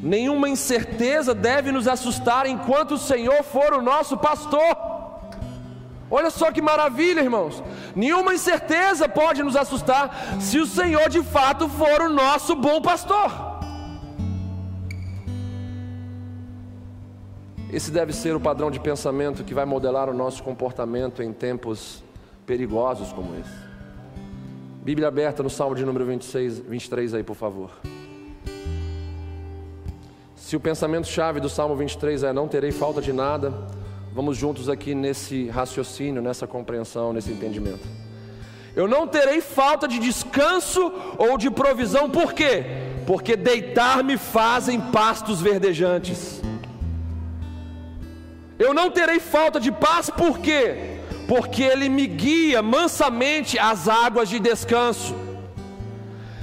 [0.03, 5.02] Nenhuma incerteza deve nos assustar enquanto o Senhor for o nosso pastor.
[6.15, 7.65] Olha só que maravilha, irmãos.
[7.97, 13.33] Nenhuma incerteza pode nos assustar se o Senhor de fato for o nosso bom pastor.
[17.73, 22.05] Esse deve ser o padrão de pensamento que vai modelar o nosso comportamento em tempos
[22.45, 23.73] perigosos como esse.
[24.83, 27.71] Bíblia aberta no Salmo de número 26, 23 aí, por favor.
[30.37, 33.51] Se o pensamento chave do Salmo 23 é não terei falta de nada,
[34.15, 37.89] Vamos juntos aqui nesse raciocínio, nessa compreensão, nesse entendimento.
[38.77, 42.65] Eu não terei falta de descanso ou de provisão, por quê?
[43.07, 46.43] Porque deitar-me fazem pastos verdejantes.
[48.59, 50.99] Eu não terei falta de paz, por quê?
[51.27, 55.17] Porque Ele me guia mansamente às águas de descanso.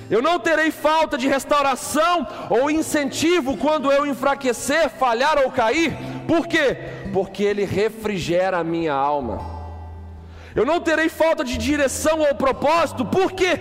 [0.09, 5.95] Eu não terei falta de restauração ou incentivo quando eu enfraquecer, falhar ou cair,
[6.27, 6.77] por quê?
[7.11, 9.59] Porque Ele refrigera a minha alma.
[10.55, 13.59] Eu não terei falta de direção ou propósito, por quê?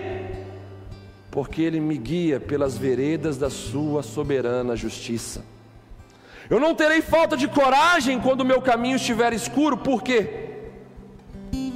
[1.30, 5.44] Porque Ele me guia pelas veredas da Sua soberana justiça.
[6.48, 10.46] Eu não terei falta de coragem quando o meu caminho estiver escuro, por quê?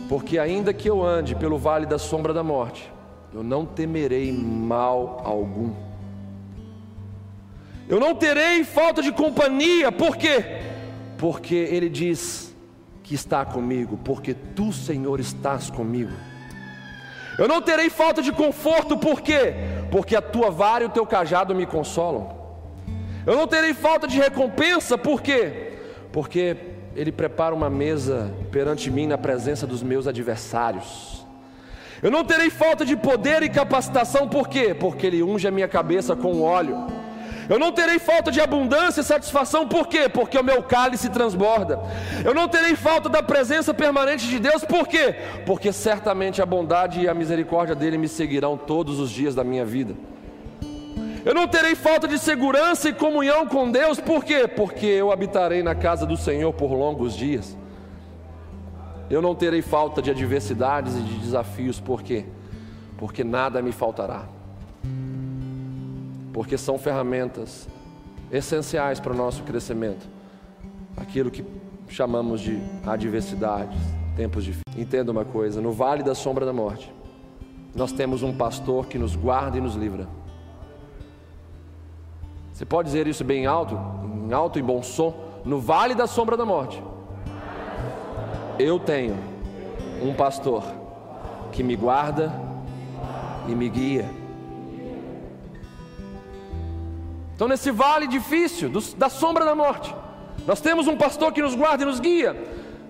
[0.08, 2.90] Porque ainda que eu ande pelo vale da sombra da morte,
[3.34, 5.72] eu não temerei mal algum.
[7.88, 10.71] Eu não terei falta de companhia, por quê?
[11.22, 12.52] Porque Ele diz
[13.04, 16.10] que está comigo, porque tu, Senhor, estás comigo.
[17.38, 19.54] Eu não terei falta de conforto, por quê?
[19.88, 22.36] Porque a tua vara e o teu cajado me consolam.
[23.24, 25.74] Eu não terei falta de recompensa, por quê?
[26.10, 26.56] Porque
[26.96, 31.24] Ele prepara uma mesa perante mim na presença dos meus adversários.
[32.02, 34.74] Eu não terei falta de poder e capacitação, por quê?
[34.74, 37.01] Porque Ele unge a minha cabeça com óleo.
[37.48, 40.08] Eu não terei falta de abundância e satisfação, por quê?
[40.08, 41.80] Porque o meu cálice transborda.
[42.24, 45.14] Eu não terei falta da presença permanente de Deus, por quê?
[45.44, 49.64] Porque certamente a bondade e a misericórdia dele me seguirão todos os dias da minha
[49.64, 49.94] vida.
[51.24, 54.48] Eu não terei falta de segurança e comunhão com Deus, por quê?
[54.48, 57.56] Porque eu habitarei na casa do Senhor por longos dias.
[59.08, 62.24] Eu não terei falta de adversidades e de desafios, por quê?
[62.96, 64.24] Porque nada me faltará
[66.32, 67.68] porque são ferramentas
[68.30, 70.08] essenciais para o nosso crescimento.
[70.96, 71.44] Aquilo que
[71.88, 73.78] chamamos de adversidades,
[74.16, 74.76] tempos difíceis.
[74.76, 76.92] Entenda uma coisa: no vale da sombra da morte,
[77.74, 80.08] nós temos um pastor que nos guarda e nos livra.
[82.52, 83.78] Você pode dizer isso bem alto,
[84.26, 85.14] em alto e bom som?
[85.44, 86.82] No vale da sombra da morte,
[88.58, 89.16] eu tenho
[90.02, 90.62] um pastor
[91.50, 92.32] que me guarda
[93.48, 94.21] e me guia.
[97.34, 99.94] Então, nesse vale difícil, do, da sombra da morte,
[100.46, 102.36] nós temos um pastor que nos guarda e nos guia.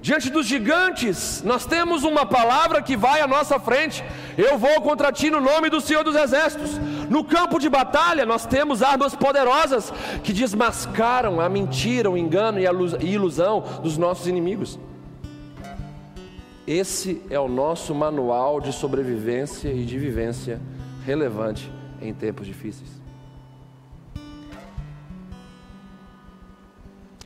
[0.02, 4.02] Diante dos gigantes, nós temos uma palavra que vai à nossa frente.
[4.36, 6.77] Eu vou contra ti no nome do Senhor dos Exércitos.
[7.09, 9.93] No campo de batalha, nós temos armas poderosas
[10.24, 14.77] que desmascaram a mentira, o engano e a ilusão dos nossos inimigos.
[16.66, 20.60] Esse é o nosso manual de sobrevivência e de vivência
[21.05, 21.70] relevante
[22.01, 23.02] em tempos difíceis.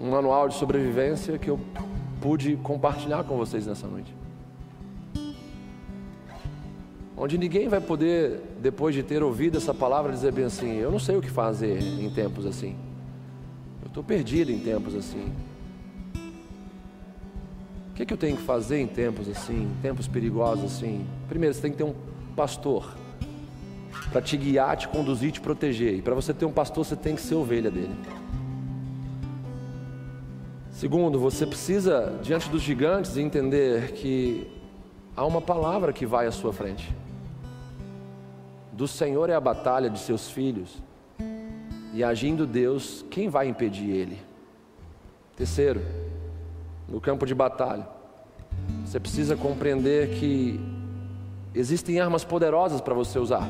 [0.01, 1.59] Um manual de sobrevivência que eu
[2.20, 4.14] pude compartilhar com vocês nessa noite.
[7.16, 10.98] Onde ninguém vai poder, depois de ter ouvido essa palavra, dizer bem assim: Eu não
[10.98, 12.77] sei o que fazer em tempos assim.
[13.82, 15.32] Eu estou perdido em tempos assim.
[17.97, 21.06] que, é que eu tenho que fazer em tempos assim, tempos perigosos assim?
[21.28, 21.94] Primeiro, você tem que ter um
[22.36, 22.94] pastor
[24.12, 25.94] para te guiar, te conduzir, te proteger.
[25.94, 27.97] E para você ter um pastor, você tem que ser ovelha dele.
[30.77, 34.47] Segundo, você precisa, diante dos gigantes, entender que
[35.16, 36.94] há uma palavra que vai à sua frente.
[38.74, 40.77] Do Senhor é a batalha de seus filhos,
[41.94, 44.19] e agindo Deus, quem vai impedir ele?
[45.35, 45.81] Terceiro,
[46.86, 47.89] no campo de batalha,
[48.85, 50.61] você precisa compreender que
[51.55, 53.48] existem armas poderosas para você usar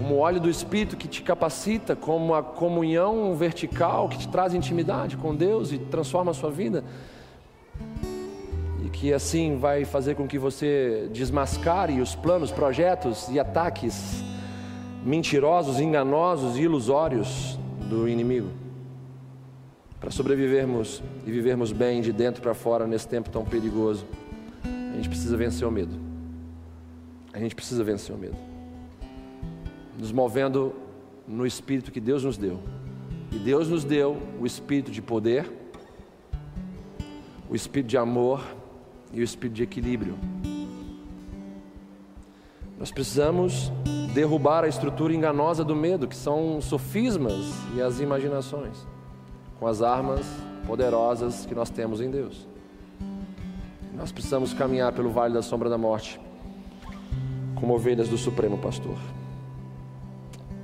[0.00, 4.54] como o óleo do Espírito que te capacita, como a comunhão vertical que te traz
[4.54, 6.82] intimidade com Deus e transforma a sua vida.
[8.82, 14.24] E que assim vai fazer com que você desmascare os planos, projetos e ataques
[15.04, 18.48] mentirosos, enganosos e ilusórios do inimigo.
[20.00, 24.06] Para sobrevivermos e vivermos bem de dentro para fora nesse tempo tão perigoso,
[24.64, 25.94] a gente precisa vencer o medo.
[27.34, 28.49] A gente precisa vencer o medo
[30.00, 30.74] nos movendo
[31.28, 32.58] no espírito que Deus nos deu.
[33.30, 35.48] E Deus nos deu o espírito de poder,
[37.48, 38.42] o espírito de amor
[39.12, 40.18] e o espírito de equilíbrio.
[42.78, 43.70] Nós precisamos
[44.14, 47.44] derrubar a estrutura enganosa do medo, que são sofismas
[47.76, 48.86] e as imaginações,
[49.58, 50.24] com as armas
[50.66, 52.48] poderosas que nós temos em Deus.
[53.94, 56.18] Nós precisamos caminhar pelo vale da sombra da morte,
[57.54, 58.96] como ovelhas do Supremo Pastor.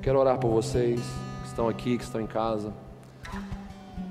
[0.07, 1.01] Quero orar por vocês
[1.43, 2.73] que estão aqui, que estão em casa.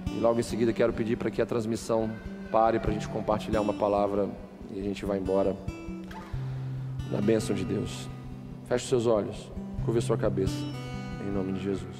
[0.07, 2.11] E logo em seguida quero pedir para que a transmissão
[2.51, 4.27] pare para a gente compartilhar uma palavra
[4.71, 5.55] e a gente vai embora
[7.09, 8.09] na bênção de Deus.
[8.67, 9.49] Feche seus olhos,
[9.85, 10.65] curva sua cabeça,
[11.25, 11.95] em nome de Jesus.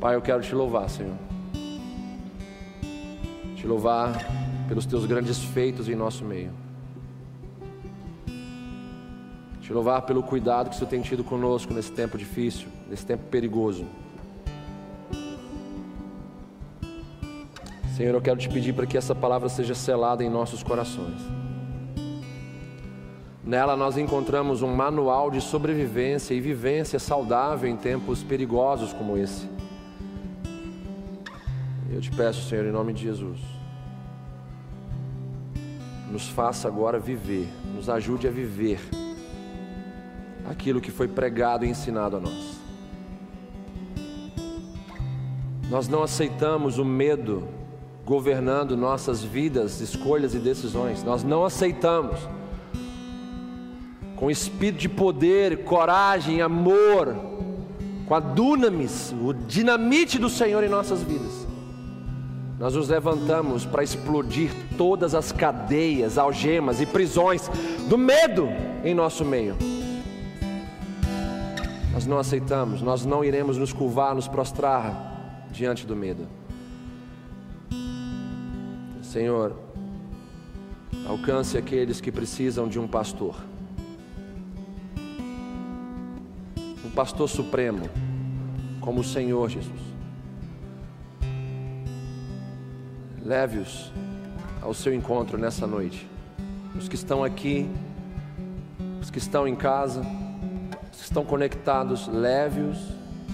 [0.00, 1.14] Pai, eu quero te louvar, Senhor.
[3.54, 4.18] Te louvar
[4.66, 6.50] pelos teus grandes feitos em nosso meio.
[9.70, 13.22] Te louvar pelo cuidado que o Senhor tem tido conosco nesse tempo difícil, nesse tempo
[13.30, 13.86] perigoso.
[17.96, 21.20] Senhor, eu quero te pedir para que essa palavra seja selada em nossos corações.
[23.44, 29.48] Nela nós encontramos um manual de sobrevivência e vivência saudável em tempos perigosos como esse.
[31.88, 33.38] Eu te peço, Senhor, em nome de Jesus,
[36.10, 38.80] nos faça agora viver, nos ajude a viver
[40.48, 42.60] aquilo que foi pregado e ensinado a nós.
[45.70, 47.46] Nós não aceitamos o medo
[48.04, 51.04] governando nossas vidas, escolhas e decisões.
[51.04, 52.18] Nós não aceitamos.
[54.16, 57.16] Com espírito de poder, coragem, amor,
[58.06, 61.46] com a dunamis, o dinamite do Senhor em nossas vidas.
[62.58, 67.48] Nós nos levantamos para explodir todas as cadeias, algemas e prisões
[67.88, 68.48] do medo
[68.84, 69.56] em nosso meio.
[72.00, 76.26] Nós não aceitamos, nós não iremos nos curvar, nos prostrar diante do medo.
[79.02, 79.54] Senhor,
[81.06, 83.36] alcance aqueles que precisam de um pastor.
[86.82, 87.86] Um pastor supremo,
[88.80, 89.82] como o Senhor Jesus.
[93.22, 93.92] Leve-os
[94.62, 96.08] ao seu encontro nessa noite.
[96.74, 97.68] Os que estão aqui,
[99.02, 100.02] os que estão em casa,
[100.92, 102.78] estão conectados, leve-os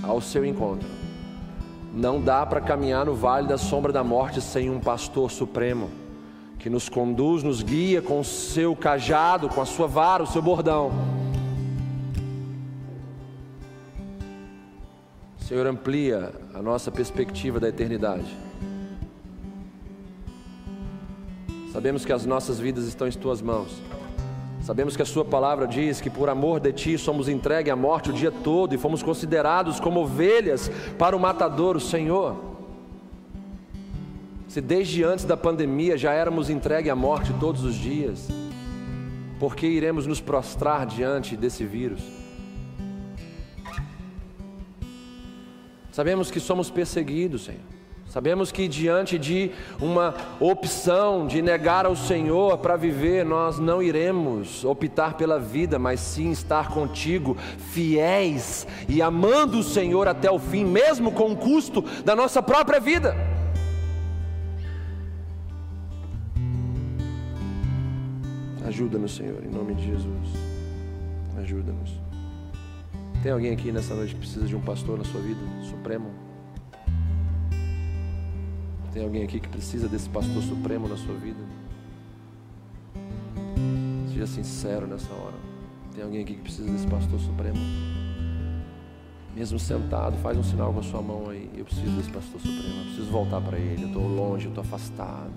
[0.03, 0.89] ao seu encontro.
[1.95, 5.91] Não dá para caminhar no vale da sombra da morte sem um pastor supremo
[6.59, 10.43] que nos conduz, nos guia com o seu cajado, com a sua vara, o seu
[10.43, 10.91] bordão.
[15.39, 18.37] Senhor, amplia a nossa perspectiva da eternidade.
[21.73, 23.81] Sabemos que as nossas vidas estão em tuas mãos.
[24.67, 28.11] Sabemos que a Sua palavra diz que por amor de Ti somos entregues à morte
[28.11, 30.69] o dia todo e fomos considerados como ovelhas
[30.99, 32.35] para o matador, o Senhor.
[34.49, 38.27] Se desde antes da pandemia já éramos entregues à morte todos os dias,
[39.39, 42.03] por que iremos nos prostrar diante desse vírus?
[45.93, 47.76] Sabemos que somos perseguidos, Senhor.
[48.17, 54.65] Sabemos que diante de uma opção de negar ao Senhor para viver, nós não iremos
[54.65, 60.65] optar pela vida, mas sim estar contigo, fiéis e amando o Senhor até o fim,
[60.65, 63.15] mesmo com o custo da nossa própria vida.
[68.67, 70.29] Ajuda-nos, Senhor, em nome de Jesus.
[71.39, 72.01] Ajuda-nos.
[73.23, 76.26] Tem alguém aqui nessa noite que precisa de um pastor na sua vida, supremo?
[78.97, 81.39] Tem alguém aqui que precisa desse pastor supremo na sua vida?
[84.09, 85.35] Seja sincero nessa hora.
[85.95, 87.59] Tem alguém aqui que precisa desse pastor supremo?
[89.35, 91.51] Mesmo sentado, faz um sinal com a sua mão aí.
[91.55, 92.79] Eu preciso desse pastor supremo.
[92.79, 93.83] Eu preciso voltar para ele.
[93.83, 95.31] Eu estou longe, eu estou afastado.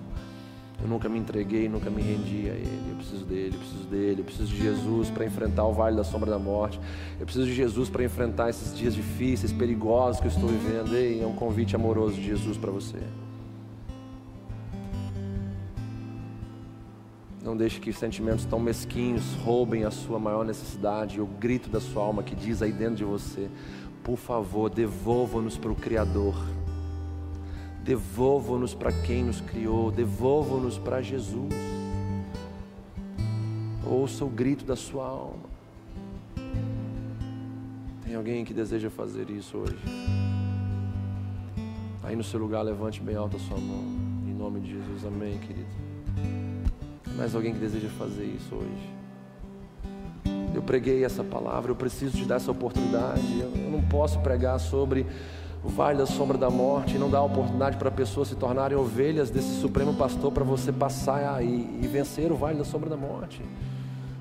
[0.82, 2.92] Eu nunca me entreguei, nunca me rendi a Ele.
[2.92, 4.20] Eu preciso dele, eu preciso dele.
[4.22, 6.80] Eu preciso de Jesus para enfrentar o vale da sombra da morte.
[7.18, 10.96] Eu preciso de Jesus para enfrentar esses dias difíceis, perigosos que eu estou vivendo.
[10.96, 12.96] Ei, é um convite amoroso de Jesus para você.
[17.42, 22.02] Não deixe que sentimentos tão mesquinhos roubem a sua maior necessidade, o grito da sua
[22.02, 23.48] alma que diz aí dentro de você:
[24.04, 26.34] por favor, devolva-nos para o Criador,
[27.82, 31.54] devolva-nos para quem nos criou, devolva-nos para Jesus.
[33.86, 35.50] Ouça o grito da sua alma.
[38.04, 39.78] Tem alguém que deseja fazer isso hoje?
[42.02, 43.82] Aí no seu lugar, levante bem alto a sua mão.
[44.28, 45.89] Em nome de Jesus, amém, querido
[47.20, 48.90] mais alguém que deseja fazer isso hoje?
[50.54, 53.40] Eu preguei essa palavra, eu preciso te dar essa oportunidade.
[53.40, 55.06] Eu não posso pregar sobre
[55.62, 59.28] o vale da sombra da morte e não dar oportunidade para pessoas se tornarem ovelhas
[59.28, 63.42] desse Supremo Pastor para você passar e, e vencer o vale da sombra da morte.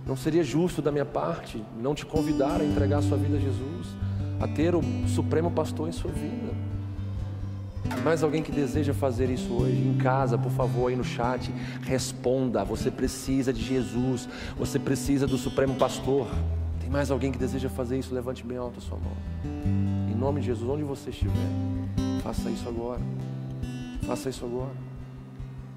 [0.06, 3.40] Não seria justo da minha parte não te convidar a entregar a sua vida a
[3.40, 3.88] Jesus,
[4.42, 6.69] a ter o Supremo Pastor em sua vida.
[8.04, 11.52] Mais alguém que deseja fazer isso hoje, em casa, por favor, aí no chat,
[11.82, 12.64] responda.
[12.64, 14.28] Você precisa de Jesus,
[14.58, 16.28] você precisa do Supremo Pastor.
[16.80, 18.14] Tem mais alguém que deseja fazer isso?
[18.14, 19.14] Levante bem alto a sua mão.
[20.10, 21.34] Em nome de Jesus, onde você estiver,
[22.24, 23.02] faça isso agora.
[24.04, 24.90] Faça isso agora.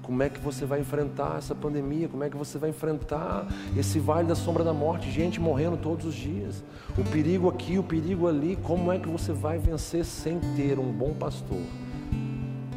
[0.01, 2.09] Como é que você vai enfrentar essa pandemia?
[2.09, 5.09] Como é que você vai enfrentar esse vale da sombra da morte?
[5.09, 6.61] Gente morrendo todos os dias.
[6.97, 8.57] O perigo aqui, o perigo ali.
[8.63, 11.61] Como é que você vai vencer sem ter um bom pastor?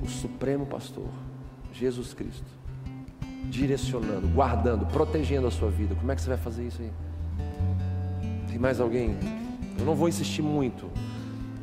[0.06, 1.08] O Supremo Pastor,
[1.72, 2.46] Jesus Cristo,
[3.50, 5.94] direcionando, guardando, protegendo a sua vida.
[5.94, 6.90] Como é que você vai fazer isso aí?
[8.48, 9.16] Tem mais alguém?
[9.78, 10.88] Eu não vou insistir muito.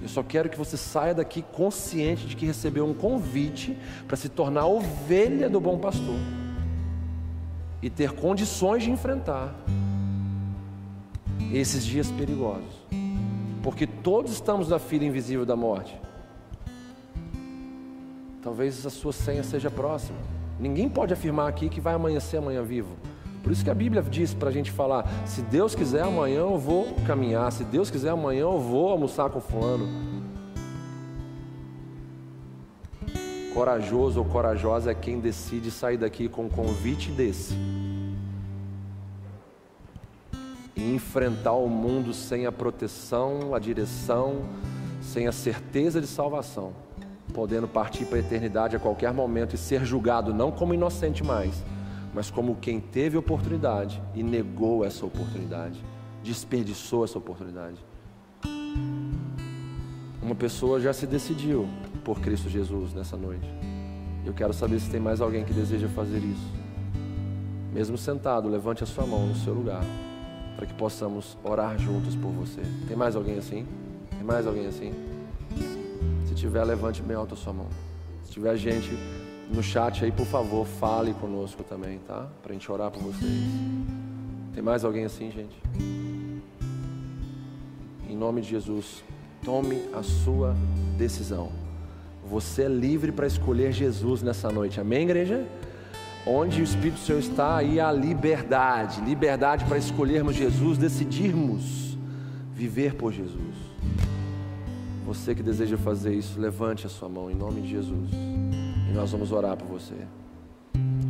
[0.02, 4.28] Eu só quero que você saia daqui consciente de que recebeu um convite para se
[4.28, 6.20] tornar ovelha do bom pastor
[7.82, 9.56] e ter condições de enfrentar
[11.54, 12.82] esses dias perigosos,
[13.62, 16.03] porque todos estamos na fila invisível da morte.
[18.44, 20.18] Talvez a sua senha seja próxima.
[20.60, 22.98] Ninguém pode afirmar aqui que vai amanhecer amanhã vivo.
[23.42, 26.58] Por isso que a Bíblia diz para a gente falar: se Deus quiser, amanhã eu
[26.58, 27.50] vou caminhar.
[27.54, 29.88] Se Deus quiser, amanhã eu vou almoçar com Fulano.
[33.54, 37.56] Corajoso ou corajosa é quem decide sair daqui com um convite desse
[40.76, 44.42] e enfrentar o mundo sem a proteção, a direção,
[45.02, 46.74] sem a certeza de salvação
[47.34, 51.64] podendo partir para a eternidade a qualquer momento e ser julgado não como inocente mais,
[52.14, 55.84] mas como quem teve oportunidade e negou essa oportunidade,
[56.24, 57.84] desperdiçou essa oportunidade.
[60.22, 61.68] Uma pessoa já se decidiu
[62.04, 63.48] por Cristo Jesus nessa noite.
[64.26, 66.54] Eu quero saber se tem mais alguém que deseja fazer isso.
[67.74, 69.84] Mesmo sentado, levante a sua mão no seu lugar,
[70.56, 72.62] para que possamos orar juntos por você.
[72.88, 73.66] Tem mais alguém assim?
[74.12, 74.94] Tem mais alguém assim?
[76.34, 77.68] Se tiver, levante bem alto a sua mão.
[78.26, 78.90] Se tiver gente
[79.54, 82.28] no chat aí, por favor, fale conosco também, tá?
[82.42, 83.32] Para a gente orar por vocês.
[84.52, 85.56] Tem mais alguém assim, gente?
[88.10, 89.04] Em nome de Jesus,
[89.46, 90.56] tome a sua
[90.98, 91.52] decisão.
[92.28, 94.82] Você é livre para escolher Jesus nessa noite.
[94.82, 95.46] Amém, igreja?
[96.26, 101.96] Onde o Espírito Senhor está, aí a liberdade liberdade para escolhermos Jesus, decidirmos
[102.56, 103.54] viver por Jesus.
[105.06, 108.10] Você que deseja fazer isso, levante a sua mão em nome de Jesus.
[108.14, 109.96] E nós vamos orar por você.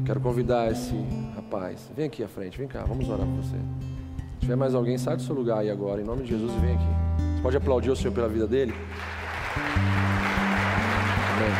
[0.05, 0.93] Quero convidar esse
[1.35, 1.89] rapaz.
[1.95, 3.55] Vem aqui à frente, vem cá, vamos orar por você.
[3.55, 6.59] Se tiver mais alguém, sai do seu lugar aí agora, em nome de Jesus, e
[6.59, 6.83] vem aqui.
[7.35, 8.73] Você pode aplaudir o Senhor pela vida dele?
[11.35, 11.51] Amém.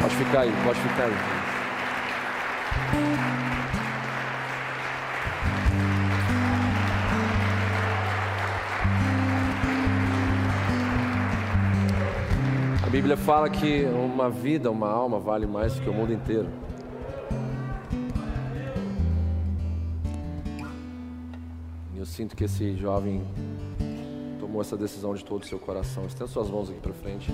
[0.00, 1.12] Pode ficar aí, pode ficar aí.
[12.96, 16.48] Bíblia fala que uma vida, uma alma vale mais do que o mundo inteiro.
[21.94, 23.22] E eu sinto que esse jovem
[24.40, 26.06] tomou essa decisão de todo o seu coração.
[26.06, 27.30] Estenda suas mãos aqui para frente.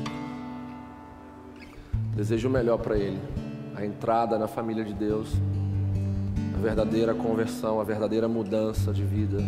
[2.13, 3.21] Desejo o melhor para ele.
[3.77, 5.33] A entrada na família de Deus,
[6.57, 9.39] a verdadeira conversão, a verdadeira mudança de vida.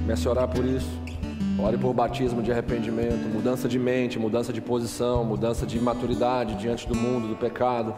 [0.00, 1.01] Comece a orar por isso.
[1.58, 6.88] Ore por batismo de arrependimento, mudança de mente, mudança de posição, mudança de maturidade diante
[6.88, 7.94] do mundo, do pecado.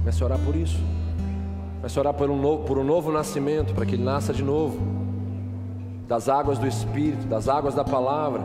[0.00, 0.78] Comece a orar por isso.
[1.76, 4.42] Comece a orar por um novo, por um novo nascimento, para que ele nasça de
[4.42, 4.78] novo.
[6.06, 8.42] Das águas do Espírito, das águas da palavra.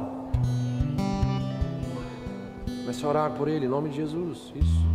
[2.65, 4.51] Comece a orar por ele, em nome de Jesus.
[4.55, 4.85] Isso.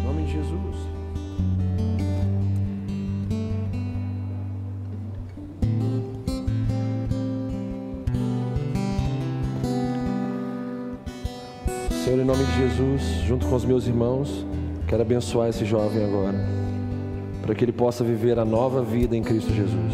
[0.00, 0.91] Em nome de Jesus.
[12.02, 14.44] Senhor, em nome de Jesus, junto com os meus irmãos,
[14.88, 16.34] quero abençoar esse jovem agora,
[17.40, 19.92] para que ele possa viver a nova vida em Cristo Jesus.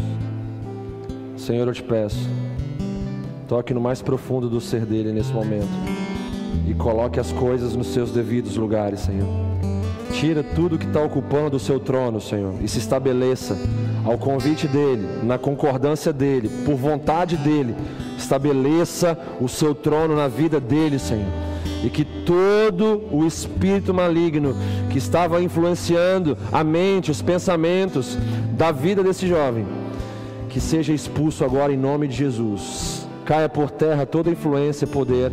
[1.37, 2.27] Senhor, eu te peço,
[3.47, 5.69] toque no mais profundo do ser dele nesse momento
[6.67, 9.29] e coloque as coisas nos seus devidos lugares, Senhor.
[10.11, 13.55] Tira tudo que está ocupando o seu trono, Senhor, e se estabeleça
[14.03, 17.75] ao convite dele, na concordância dele, por vontade dele.
[18.17, 21.48] Estabeleça o seu trono na vida dele, Senhor
[21.83, 24.55] e que todo o espírito maligno
[24.89, 28.17] que estava influenciando a mente, os pensamentos
[28.57, 29.65] da vida desse jovem,
[30.49, 33.07] que seja expulso agora em nome de Jesus.
[33.25, 35.31] Caia por terra toda influência, poder,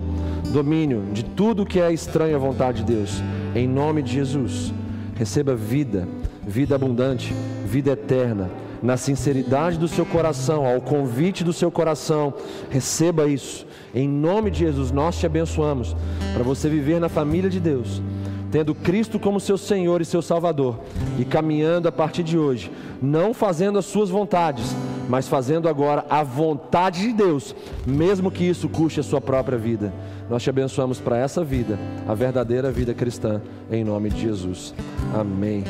[0.52, 3.23] domínio de tudo que é estranho à vontade de Deus,
[3.55, 4.73] em nome de Jesus.
[5.16, 6.06] Receba vida,
[6.47, 7.32] vida abundante,
[7.64, 8.51] vida eterna
[8.82, 12.35] na sinceridade do seu coração, ao convite do seu coração,
[12.70, 13.66] receba isso.
[13.94, 15.97] Em nome de Jesus, nós te abençoamos
[16.35, 18.03] para você viver na família de Deus,
[18.51, 20.78] tendo Cristo como seu Senhor e seu Salvador
[21.19, 22.70] e caminhando a partir de hoje,
[23.01, 24.74] não fazendo as suas vontades,
[25.09, 27.55] mas fazendo agora a vontade de Deus,
[27.86, 29.93] mesmo que isso custe a sua própria vida.
[30.28, 31.78] Nós te abençoamos para essa vida,
[32.09, 33.40] a verdadeira vida cristã,
[33.70, 34.74] em nome de Jesus.
[35.15, 35.65] Amém.